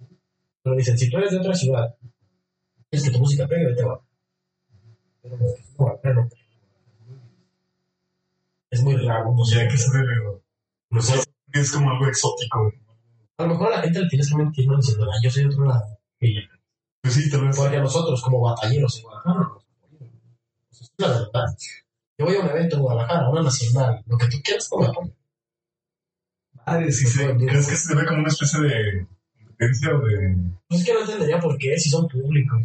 pero 0.62 0.76
dicen, 0.76 0.96
si 0.98 1.10
tú 1.10 1.16
eres 1.18 1.30
de 1.32 1.38
otra 1.38 1.54
ciudad, 1.54 1.94
es 2.90 3.02
que 3.02 3.10
tu 3.10 3.18
música 3.18 3.46
pegue, 3.48 3.66
vete 3.66 3.82
a 3.82 3.86
Guadalajara. 3.86 4.08
Pero 5.22 5.36
no, 6.14 6.22
no. 6.22 6.28
Es 8.70 8.82
muy 8.82 8.96
raro, 8.96 9.32
no 9.34 9.42
Y 9.42 9.46
sé. 9.46 9.60
hay 9.60 9.68
que 9.68 9.76
se 9.78 9.90
debe. 9.96 10.40
No 10.90 11.00
sé, 11.02 11.14
Es 11.52 11.72
como 11.72 11.90
algo 11.90 12.06
exótico. 12.06 12.70
A 13.38 13.42
lo 13.44 13.48
mejor 13.50 13.68
a 13.72 13.76
la 13.76 13.82
gente 13.82 14.00
le 14.02 14.08
tienes 14.08 14.28
que 14.30 14.36
mentir 14.36 14.66
no 14.68 14.76
diciendo, 14.76 15.06
"Ah, 15.10 15.16
yo 15.22 15.30
soy 15.30 15.44
de 15.44 15.48
otro 15.48 15.64
lado. 15.64 15.98
Y. 16.20 16.34
Pues 17.00 17.14
sí, 17.14 17.30
tal 17.30 17.46
vez. 17.46 17.56
Porque 17.56 17.76
a 17.76 17.80
nosotros, 17.80 18.20
como 18.22 18.40
batalleros 18.40 18.96
en 18.98 19.02
Guadalajara, 19.04 19.40
apoyan. 19.46 19.64
Pues 20.68 20.82
es 20.82 20.92
la 20.98 21.08
verdad. 21.08 21.46
Yo 22.18 22.26
voy 22.26 22.34
a 22.34 22.40
un 22.40 22.48
evento 22.48 22.76
en 22.76 22.82
Guadalajara, 22.82 23.30
una 23.30 23.42
nacional, 23.42 24.02
lo 24.06 24.18
que 24.18 24.26
tú 24.26 24.38
quieras, 24.42 24.68
como 24.68 24.86
apoyo. 24.86 25.12
Madre, 26.66 26.90
sí, 26.90 27.06
sí. 27.06 27.24
¿Crees 27.46 27.68
que 27.68 27.76
se 27.76 27.94
debe 27.94 28.06
como 28.06 28.20
una 28.20 28.28
especie 28.28 28.60
de 28.60 29.06
competencia 29.36 29.94
o 29.94 30.00
de...? 30.00 30.36
Pues 30.68 30.80
es 30.80 30.86
que 30.86 30.94
no 30.94 31.00
entendería 31.00 31.38
por 31.38 31.56
qué, 31.56 31.78
si 31.78 31.88
son 31.88 32.08
públicos. 32.08 32.60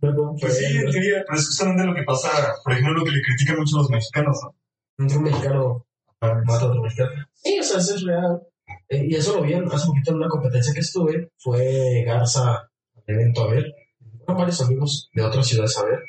No, 0.00 0.12
no, 0.12 0.36
Pues 0.40 0.56
sí, 0.56 0.64
en 0.64 0.90
teoría, 0.90 1.22
pero 1.26 1.38
es 1.38 1.46
justamente 1.46 1.84
lo 1.84 1.94
que 1.94 2.02
pasa, 2.02 2.30
por 2.64 2.72
ejemplo, 2.72 2.94
lo 2.94 3.04
que 3.04 3.12
le 3.12 3.22
critican 3.22 3.58
mucho 3.58 3.76
a 3.76 3.82
los 3.82 3.90
mexicanos, 3.90 4.38
¿no? 4.42 4.54
un 4.98 5.22
mexicano 5.22 5.86
mata 6.20 6.64
a 6.64 6.68
otro 6.68 6.82
mexicano. 6.82 7.10
Sí, 7.34 7.58
o 7.60 7.62
sea, 7.62 7.78
eso 7.78 7.94
es 7.94 8.02
real. 8.02 8.42
Eh, 8.88 9.06
y 9.08 9.14
eso 9.14 9.36
lo 9.36 9.42
vi 9.42 9.54
hace 9.54 9.86
poquito 9.86 10.10
en 10.10 10.16
una 10.16 10.28
competencia 10.28 10.72
que 10.72 10.80
estuve. 10.80 11.30
Fue 11.38 12.04
Garza 12.06 12.54
al 12.56 13.04
evento 13.06 13.44
a 13.44 13.52
ver. 13.52 13.74
Fueron 14.18 14.36
varios 14.36 14.60
amigos 14.62 15.10
de 15.14 15.22
otras 15.22 15.46
ciudades 15.46 15.76
a 15.78 15.84
ver. 15.84 16.00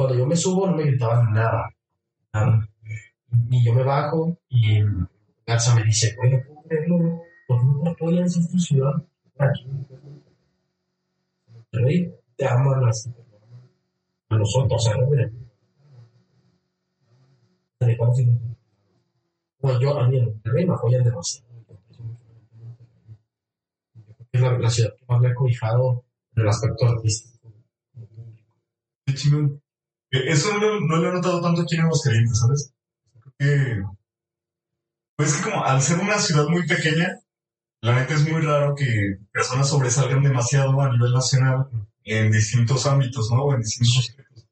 Cuando 0.00 0.16
yo 0.16 0.26
me 0.26 0.34
subo 0.34 0.66
no 0.66 0.76
me 0.78 0.84
gritaban 0.84 1.30
nada. 1.30 1.68
Nada. 2.32 2.66
Y 3.50 3.62
yo 3.62 3.74
me 3.74 3.82
bajo 3.82 4.34
y 4.48 4.80
Garza 5.46 5.74
me 5.74 5.84
dice, 5.84 6.16
oye, 6.22 6.38
puedo 6.38 6.62
creerlo, 6.62 7.20
¿por 7.46 7.60
qué 7.60 7.66
no 7.74 7.94
te 7.94 8.24
en 8.24 8.30
ciudad? 8.30 8.94
Aquí. 9.38 9.66
Monterrey 11.52 12.14
te 12.34 12.48
aman 12.48 12.82
así. 12.88 13.12
A 14.30 14.36
nosotros, 14.38 14.88
a 14.88 15.10
ver. 15.10 15.32
¿De? 17.80 17.98
Bueno, 19.60 19.80
yo 19.80 19.98
a 20.00 20.08
mí 20.08 20.16
en 20.16 20.24
Monterrey 20.24 20.66
me 20.66 20.72
apoyan 20.72 21.04
demasiado. 21.04 21.46
Es 24.32 24.40
la, 24.40 24.56
la 24.56 24.70
ciudad 24.70 24.94
que 24.96 25.04
más 25.06 25.20
me 25.20 25.28
ha 25.28 25.34
cobijado 25.34 26.04
en 26.36 26.42
el 26.42 26.48
aspecto 26.48 26.86
artístico. 26.86 27.52
Qué 29.04 29.12
chingón. 29.12 29.59
Eso 30.10 30.58
no, 30.58 30.80
no 30.80 30.96
lo 30.96 31.08
he 31.08 31.12
notado 31.12 31.40
tanto 31.40 31.62
aquí 31.62 31.76
en 31.76 31.82
Aguascalientes, 31.82 32.38
¿sabes? 32.38 32.72
Creo 33.20 33.34
que... 33.38 33.82
Pues 35.16 35.30
es 35.30 35.36
que 35.36 35.50
como 35.50 35.64
al 35.64 35.80
ser 35.82 35.98
una 35.98 36.18
ciudad 36.18 36.48
muy 36.48 36.66
pequeña, 36.66 37.20
la 37.82 37.94
neta 37.94 38.14
es 38.14 38.28
muy 38.28 38.40
raro 38.40 38.74
que 38.74 39.18
personas 39.32 39.68
sobresalgan 39.68 40.22
demasiado 40.22 40.80
a 40.80 40.90
nivel 40.90 41.12
nacional 41.12 41.66
en 42.04 42.32
distintos 42.32 42.86
ámbitos, 42.86 43.30
¿no? 43.30 43.44
O 43.44 43.54
en 43.54 43.60
distintos 43.60 43.98
aspectos. 43.98 44.48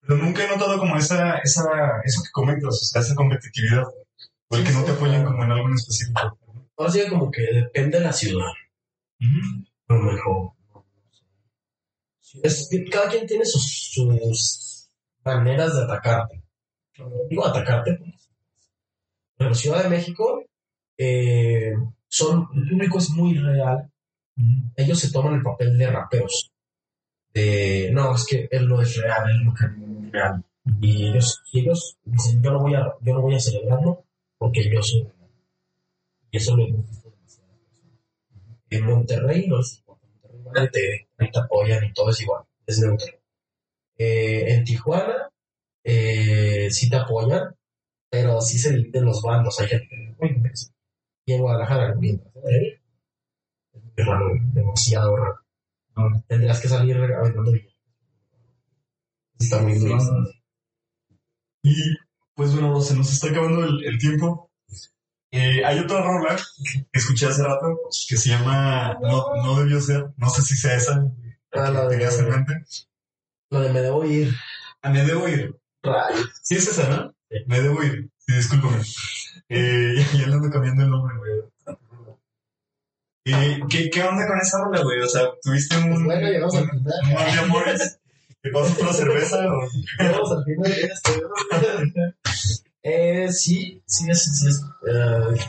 Pero 0.00 0.22
nunca 0.22 0.44
he 0.44 0.48
notado 0.48 0.78
como 0.78 0.96
esa, 0.96 1.38
esa, 1.38 1.64
eso 2.04 2.22
que 2.22 2.30
comentas, 2.32 2.68
o 2.68 2.72
sea, 2.72 3.00
esa 3.00 3.14
competitividad. 3.14 3.84
O 4.48 4.56
el 4.56 4.64
que 4.64 4.72
no 4.72 4.84
te 4.84 4.92
apoyen 4.92 5.24
como 5.24 5.42
en 5.42 5.50
algo 5.50 5.68
en 5.68 5.74
específico. 5.74 6.38
Sí 6.90 7.00
que 7.00 7.08
como 7.08 7.30
que 7.30 7.42
depende 7.42 7.98
de 7.98 8.04
la 8.04 8.12
ciudad. 8.12 8.50
A 9.88 9.94
lo 9.94 10.02
mejor. 10.02 10.52
Es 12.42 12.68
cada 12.90 13.08
quien 13.08 13.26
tiene 13.26 13.44
sus, 13.46 13.92
sus 13.92 14.73
maneras 15.24 15.74
de 15.74 15.84
atacarte. 15.84 16.42
Digo 17.28 17.46
atacarte. 17.46 17.94
pues. 17.96 18.30
En 19.38 19.48
la 19.48 19.54
Ciudad 19.54 19.82
de 19.82 19.88
México, 19.88 20.44
eh, 20.96 21.74
son, 22.08 22.48
el 22.54 22.68
público 22.68 22.98
es 22.98 23.10
muy 23.10 23.36
real. 23.38 23.90
Ellos 24.76 24.98
se 24.98 25.10
toman 25.10 25.34
el 25.34 25.42
papel 25.42 25.76
de 25.76 25.90
raperos. 25.90 26.52
De, 27.32 27.90
no, 27.92 28.14
es 28.14 28.26
que 28.26 28.48
él 28.50 28.68
no 28.68 28.80
es 28.80 28.96
real, 28.96 29.28
él 29.30 29.44
no 29.44 29.54
es 29.54 30.12
real. 30.12 30.44
Y 30.80 31.08
ellos, 31.08 31.42
ellos 31.52 31.96
dicen, 32.04 32.42
yo 32.42 32.52
no 32.52 32.60
voy 32.60 32.74
a, 32.74 32.94
yo 33.00 33.14
no 33.14 33.20
voy 33.20 33.34
a 33.34 33.40
celebrarlo 33.40 34.04
porque 34.38 34.70
yo 34.72 34.82
soy 34.82 35.02
real. 35.02 35.30
Y 36.30 36.36
eso 36.36 36.56
lo 36.56 36.64
hemos 36.66 36.88
visto 36.88 37.10
demasiado. 37.10 37.50
En 38.70 38.86
Monterrey 38.86 39.46
no. 39.48 39.56
En 39.56 40.42
Monterrey 40.42 40.68
te, 40.70 41.08
te 41.30 41.38
apoyan 41.38 41.84
y 41.84 41.92
todo 41.92 42.10
es 42.10 42.20
igual, 42.20 42.44
es 42.66 42.78
neutro. 42.78 43.23
Eh, 43.98 44.54
en 44.54 44.64
Tijuana 44.64 45.30
eh, 45.84 46.68
sí 46.70 46.88
te 46.88 46.96
apoyan, 46.96 47.54
pero 48.10 48.40
sí 48.40 48.58
se 48.58 48.74
dividen 48.74 49.04
los 49.04 49.22
bandos. 49.22 49.58
Hay 49.60 49.68
gente 49.68 49.88
que 50.20 50.52
Y 51.26 51.32
en 51.32 51.40
Guadalajara, 51.40 51.94
mientras 51.94 52.34
¿eh? 52.36 52.80
es 53.72 53.82
muy 53.82 54.04
raro, 54.04 54.28
demasiado 54.52 55.16
raro. 55.16 55.40
Tendrás 56.26 56.60
que 56.60 56.68
salir 56.68 56.96
aventando 56.96 57.52
billetes. 57.52 57.74
Está 59.38 59.62
muy 59.62 59.78
duro. 59.78 59.98
Y 61.62 61.74
pues 62.34 62.52
bueno, 62.52 62.80
se 62.80 62.96
nos 62.96 63.12
está 63.12 63.28
acabando 63.28 63.64
el, 63.64 63.84
el 63.84 63.98
tiempo. 63.98 64.50
Eh, 65.30 65.64
hay 65.64 65.78
otra 65.80 66.00
rola 66.02 66.36
que 66.36 66.86
escuché 66.92 67.26
hace 67.26 67.42
rato 67.42 67.66
que 68.08 68.16
se 68.16 68.28
llama 68.30 68.96
No, 69.00 69.34
no 69.36 69.58
debió 69.60 69.80
ser. 69.80 70.04
No 70.16 70.28
sé 70.28 70.42
si 70.42 70.56
sea 70.56 70.76
esa 70.76 71.10
Ah, 71.52 71.70
la 71.70 71.82
que 71.82 71.88
tenías 71.90 72.18
en 72.18 72.28
mente. 72.28 72.64
Lo 73.50 73.60
de 73.60 73.72
me 73.72 73.80
debo 73.80 74.04
ir. 74.04 74.32
Ah, 74.82 74.90
me 74.90 75.04
debo 75.04 75.28
ir. 75.28 75.54
Rayos. 75.82 76.30
Sí, 76.42 76.56
es 76.56 76.68
esa, 76.68 76.88
¿no? 76.88 77.14
Sí. 77.30 77.38
Me 77.46 77.60
debo 77.60 77.82
ir. 77.82 78.08
Sí, 78.18 78.34
discúlpame. 78.34 78.82
Eh, 79.48 79.94
ya 80.18 80.26
le 80.26 80.34
ando 80.34 80.50
cambiando 80.50 80.82
el 80.84 80.90
nombre, 80.90 81.16
güey. 81.18 81.32
¿Y 83.26 83.66
qué, 83.68 83.88
qué 83.88 84.02
onda 84.02 84.26
con 84.26 84.38
esa 84.38 84.62
rola, 84.62 84.82
güey? 84.82 85.00
O 85.00 85.08
sea, 85.08 85.22
¿tuviste 85.42 85.76
un, 85.78 86.04
Bueno, 86.04 86.28
llegamos 86.28 86.54
al 86.56 86.64
un, 86.64 86.70
final. 86.70 86.94
un 87.04 87.08
de 87.34 87.40
amores? 87.40 87.98
¿Te 88.42 88.50
pasas 88.50 88.78
la 88.82 88.92
cerveza? 88.92 89.38
O... 89.50 89.68
Llegamos 89.98 90.32
al 90.32 90.44
final 90.44 90.70
de 90.70 90.80
esto. 90.82 91.10
eh, 92.82 93.32
sí, 93.32 93.82
sí 93.86 94.10
es, 94.10 94.24
sí 94.24 94.48
es. 94.48 94.60
eh, 94.86 95.40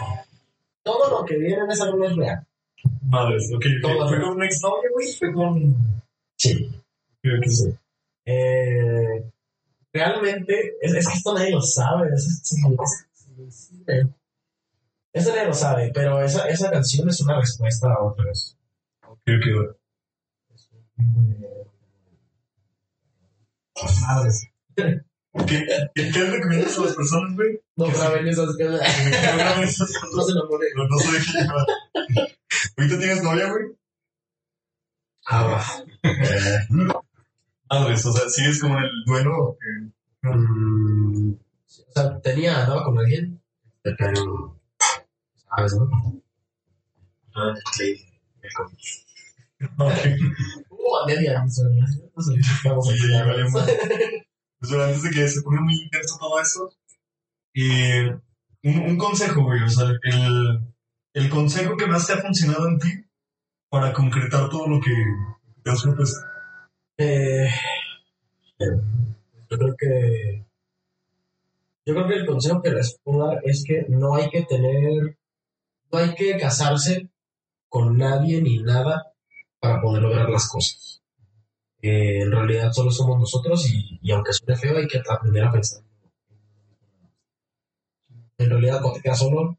todo 0.83 1.19
lo 1.19 1.25
que 1.25 1.37
viene 1.37 1.63
en 1.63 1.71
esa 1.71 1.91
rola 1.91 2.07
es 2.09 2.15
real. 2.15 2.47
Madres, 3.01 3.51
ok. 3.53 3.65
Todo. 3.81 4.07
¿Fue 4.07 4.21
con 4.21 4.29
una 4.35 4.45
exnovia, 4.45 4.89
güey? 4.93 5.13
¿Fue 5.13 5.33
con...? 5.33 5.75
Sí. 6.37 6.71
Creo 7.21 7.41
que 7.41 7.49
sí. 7.49 7.75
Eh, 8.25 9.23
realmente, 9.93 10.73
es, 10.81 10.93
es 10.93 11.07
que 11.07 11.13
esto 11.13 11.33
nadie 11.33 11.51
lo 11.51 11.61
sabe. 11.61 12.09
Es, 12.13 12.25
es- 12.25 12.53
es- 13.37 13.71
es- 13.87 14.07
eso 15.13 15.29
nadie 15.29 15.45
lo 15.47 15.53
sabe, 15.53 15.91
pero 15.93 16.21
esa, 16.21 16.47
esa 16.49 16.69
canción 16.71 17.07
es 17.09 17.21
una 17.21 17.39
respuesta 17.39 17.87
a 17.93 18.03
otras. 18.03 18.57
Creo 19.23 19.39
que... 19.39 19.75
Madres. 24.01 24.47
¿Qué, 24.75 25.01
qué, 25.93 26.11
¿Qué 26.11 26.25
recomiendas 26.25 26.77
a 26.77 26.81
las 26.83 26.95
personas, 26.95 27.35
güey? 27.35 27.59
No 27.75 27.87
graben 27.87 28.27
esas 28.27 28.55
Que 28.55 28.63
no 28.65 28.77
graben 28.77 29.63
esas 29.63 29.91
No 29.91 30.09
cosas. 30.09 30.25
se 30.27 30.31
enamoren. 30.31 30.69
No, 30.75 30.87
no 30.87 30.97
soy 30.99 31.19
llevar. 31.19 31.65
¿Ahorita 32.77 32.97
tienes 32.99 33.23
novia, 33.23 33.49
güey? 33.51 33.65
Ah, 35.25 35.43
va. 35.43 35.63
Eh, 37.71 37.79
Madres, 37.79 38.05
o 38.05 38.11
sea, 38.11 38.29
sigues 38.29 38.61
como 38.61 38.77
en 38.77 38.83
el 38.85 39.03
duelo. 39.05 39.57
que- 39.59 40.27
mm, 40.29 41.31
o 41.33 41.91
sea, 41.93 42.19
tenía, 42.21 42.63
andaba 42.63 42.83
con 42.83 42.97
alguien, 42.97 43.41
pero. 43.81 44.59
¿Sabes, 45.49 45.73
no? 45.75 46.21
Ah, 47.35 47.53
sí. 47.73 48.05
Ok. 49.77 49.93
Uh, 50.87 51.07
media. 51.07 51.41
no 51.41 51.49
sé, 51.49 51.63
no 51.63 51.87
sé, 51.87 51.99
Vamos 52.63 52.87
Sí. 52.87 52.95
Pues 54.59 54.71
antes 54.71 55.01
de 55.03 55.09
que 55.09 55.27
se 55.27 55.41
ponga 55.41 55.61
muy 55.61 55.73
intenso 55.73 56.17
todo 56.19 56.39
esto, 56.39 56.69
eh, 57.55 58.15
un, 58.63 58.79
un 58.81 58.97
consejo, 58.97 59.41
güey, 59.43 59.63
o 59.63 59.69
sea, 59.69 59.87
el, 60.03 60.59
el 61.13 61.29
consejo 61.29 61.75
que 61.75 61.87
más 61.87 62.05
te 62.05 62.13
ha 62.13 62.17
funcionado 62.21 62.67
en 62.67 62.77
ti 62.77 62.89
para 63.69 63.93
concretar 63.93 64.47
todo 64.49 64.67
lo 64.67 64.79
que 64.79 64.93
te 65.63 65.71
has 65.71 65.81
propuesto. 65.81 66.19
Eh, 66.97 67.49
yo 68.57 69.57
creo 69.57 69.75
que 69.77 70.45
yo 71.85 71.93
creo 71.93 72.07
que 72.07 72.15
el 72.15 72.25
consejo 72.25 72.61
que 72.61 72.71
les 72.71 72.97
puedo 73.03 73.27
dar 73.27 73.41
es 73.43 73.65
que 73.67 73.85
no 73.89 74.15
hay 74.15 74.29
que 74.29 74.43
tener 74.43 75.17
no 75.91 75.99
hay 75.99 76.15
que 76.15 76.37
casarse 76.37 77.09
con 77.67 77.97
nadie 77.97 78.41
ni 78.41 78.59
nada 78.59 79.11
para 79.59 79.81
poder 79.81 80.03
lograr 80.03 80.29
las 80.29 80.47
cosas. 80.49 81.01
Eh, 81.81 82.21
en 82.21 82.31
realidad 82.31 82.71
solo 82.71 82.89
somos 82.89 83.19
nosotros 83.19 83.69
y, 83.69 83.99
y 84.01 84.11
aunque 84.11 84.33
suene 84.33 84.55
feo 84.55 84.77
hay 84.77 84.87
que 84.87 85.01
aprender 85.07 85.43
a 85.43 85.51
pensar. 85.51 85.83
En 88.37 88.49
realidad 88.49 88.79
cuando 88.81 88.97
te 88.97 89.03
quedas 89.03 89.19
solo 89.19 89.57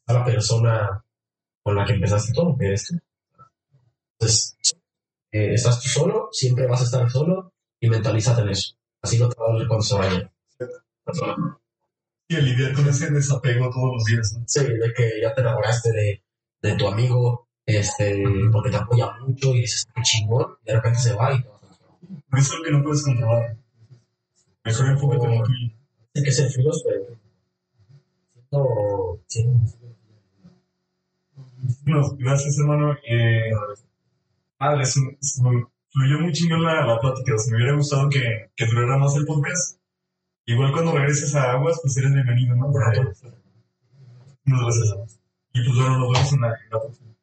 está 0.00 0.12
la 0.12 0.24
persona 0.24 1.04
con 1.62 1.74
la 1.74 1.84
que 1.86 1.94
empezaste 1.94 2.32
todo 2.34 2.56
que 2.58 2.66
eres 2.66 2.88
tú. 2.88 2.98
Entonces 4.18 4.56
eh, 5.36 5.54
estás 5.54 5.80
tú 5.80 5.88
solo, 5.88 6.28
siempre 6.32 6.66
vas 6.66 6.80
a 6.80 6.84
estar 6.84 7.10
solo 7.10 7.52
y 7.80 7.88
mentalízate 7.88 8.42
en 8.42 8.50
eso. 8.50 8.76
Así 9.02 9.18
no 9.18 9.28
te 9.28 9.40
va 9.40 9.48
a 9.48 9.52
doler 9.52 9.68
cuando 9.68 9.84
se 9.84 9.94
vaya. 9.94 10.32
Y 12.28 12.34
el 12.34 12.44
lidiar 12.44 12.72
con 12.74 12.88
ese 12.88 13.10
desapego 13.10 13.70
todos 13.70 13.94
los 13.94 14.04
días, 14.04 14.34
¿no? 14.36 14.44
Sí, 14.46 14.64
de 14.64 14.92
que 14.94 15.20
ya 15.22 15.34
te 15.34 15.42
enamoraste 15.42 15.92
de, 15.92 16.22
de 16.62 16.76
tu 16.76 16.88
amigo, 16.88 17.48
este, 17.64 18.22
porque 18.50 18.70
te 18.70 18.76
apoya 18.76 19.12
mucho 19.20 19.54
y 19.54 19.60
dices, 19.60 19.86
qué 19.94 20.02
chingón, 20.02 20.56
y 20.62 20.66
de 20.66 20.74
repente 20.74 20.98
se 20.98 21.14
va 21.14 21.34
y 21.34 21.42
te 21.42 21.48
vas 21.48 21.62
a 21.62 22.38
eso 22.38 22.52
es 22.52 22.58
lo 22.58 22.64
que 22.64 22.70
no 22.72 22.82
puedes 22.82 23.04
controlar. 23.04 23.56
Mejor 24.64 24.86
enfócate 24.88 25.26
en 25.26 25.38
lo 25.38 25.44
tuyo. 25.44 25.70
Hay 26.14 26.22
que 26.22 26.32
ser 26.32 26.50
fríos, 26.50 26.82
pero 26.84 27.18
siento, 29.26 29.68
sí, 29.68 29.86
No, 31.84 32.16
gracias, 32.16 32.58
hermano. 32.58 32.96
Eh, 33.08 33.50
madre, 34.58 34.84
un- 34.96 35.16
fluyó 35.90 36.20
muy 36.20 36.32
chingón 36.32 36.62
la, 36.62 36.84
la 36.86 36.98
plática. 37.00 37.34
O 37.34 37.38
sea, 37.38 37.50
me 37.52 37.56
hubiera 37.58 37.76
gustado 37.76 38.08
que, 38.08 38.50
que 38.54 38.66
durara 38.66 38.98
más 38.98 39.16
el 39.16 39.24
podcast. 39.24 39.78
Igual 40.46 40.72
cuando 40.72 40.92
regreses 40.92 41.34
a 41.34 41.52
Aguas, 41.52 41.80
pues 41.82 41.96
eres 41.96 42.12
bienvenido, 42.12 42.54
¿no? 42.54 42.68
Muchas 44.44 44.78
gracias. 44.78 45.20
Y 45.54 45.64
pues 45.64 45.76
bueno, 45.76 45.98
nos 45.98 46.12
vemos 46.12 46.32
en 46.32 46.40
la, 46.40 46.48
en 46.48 46.70
la 46.70 46.80
próxima. 46.80 47.15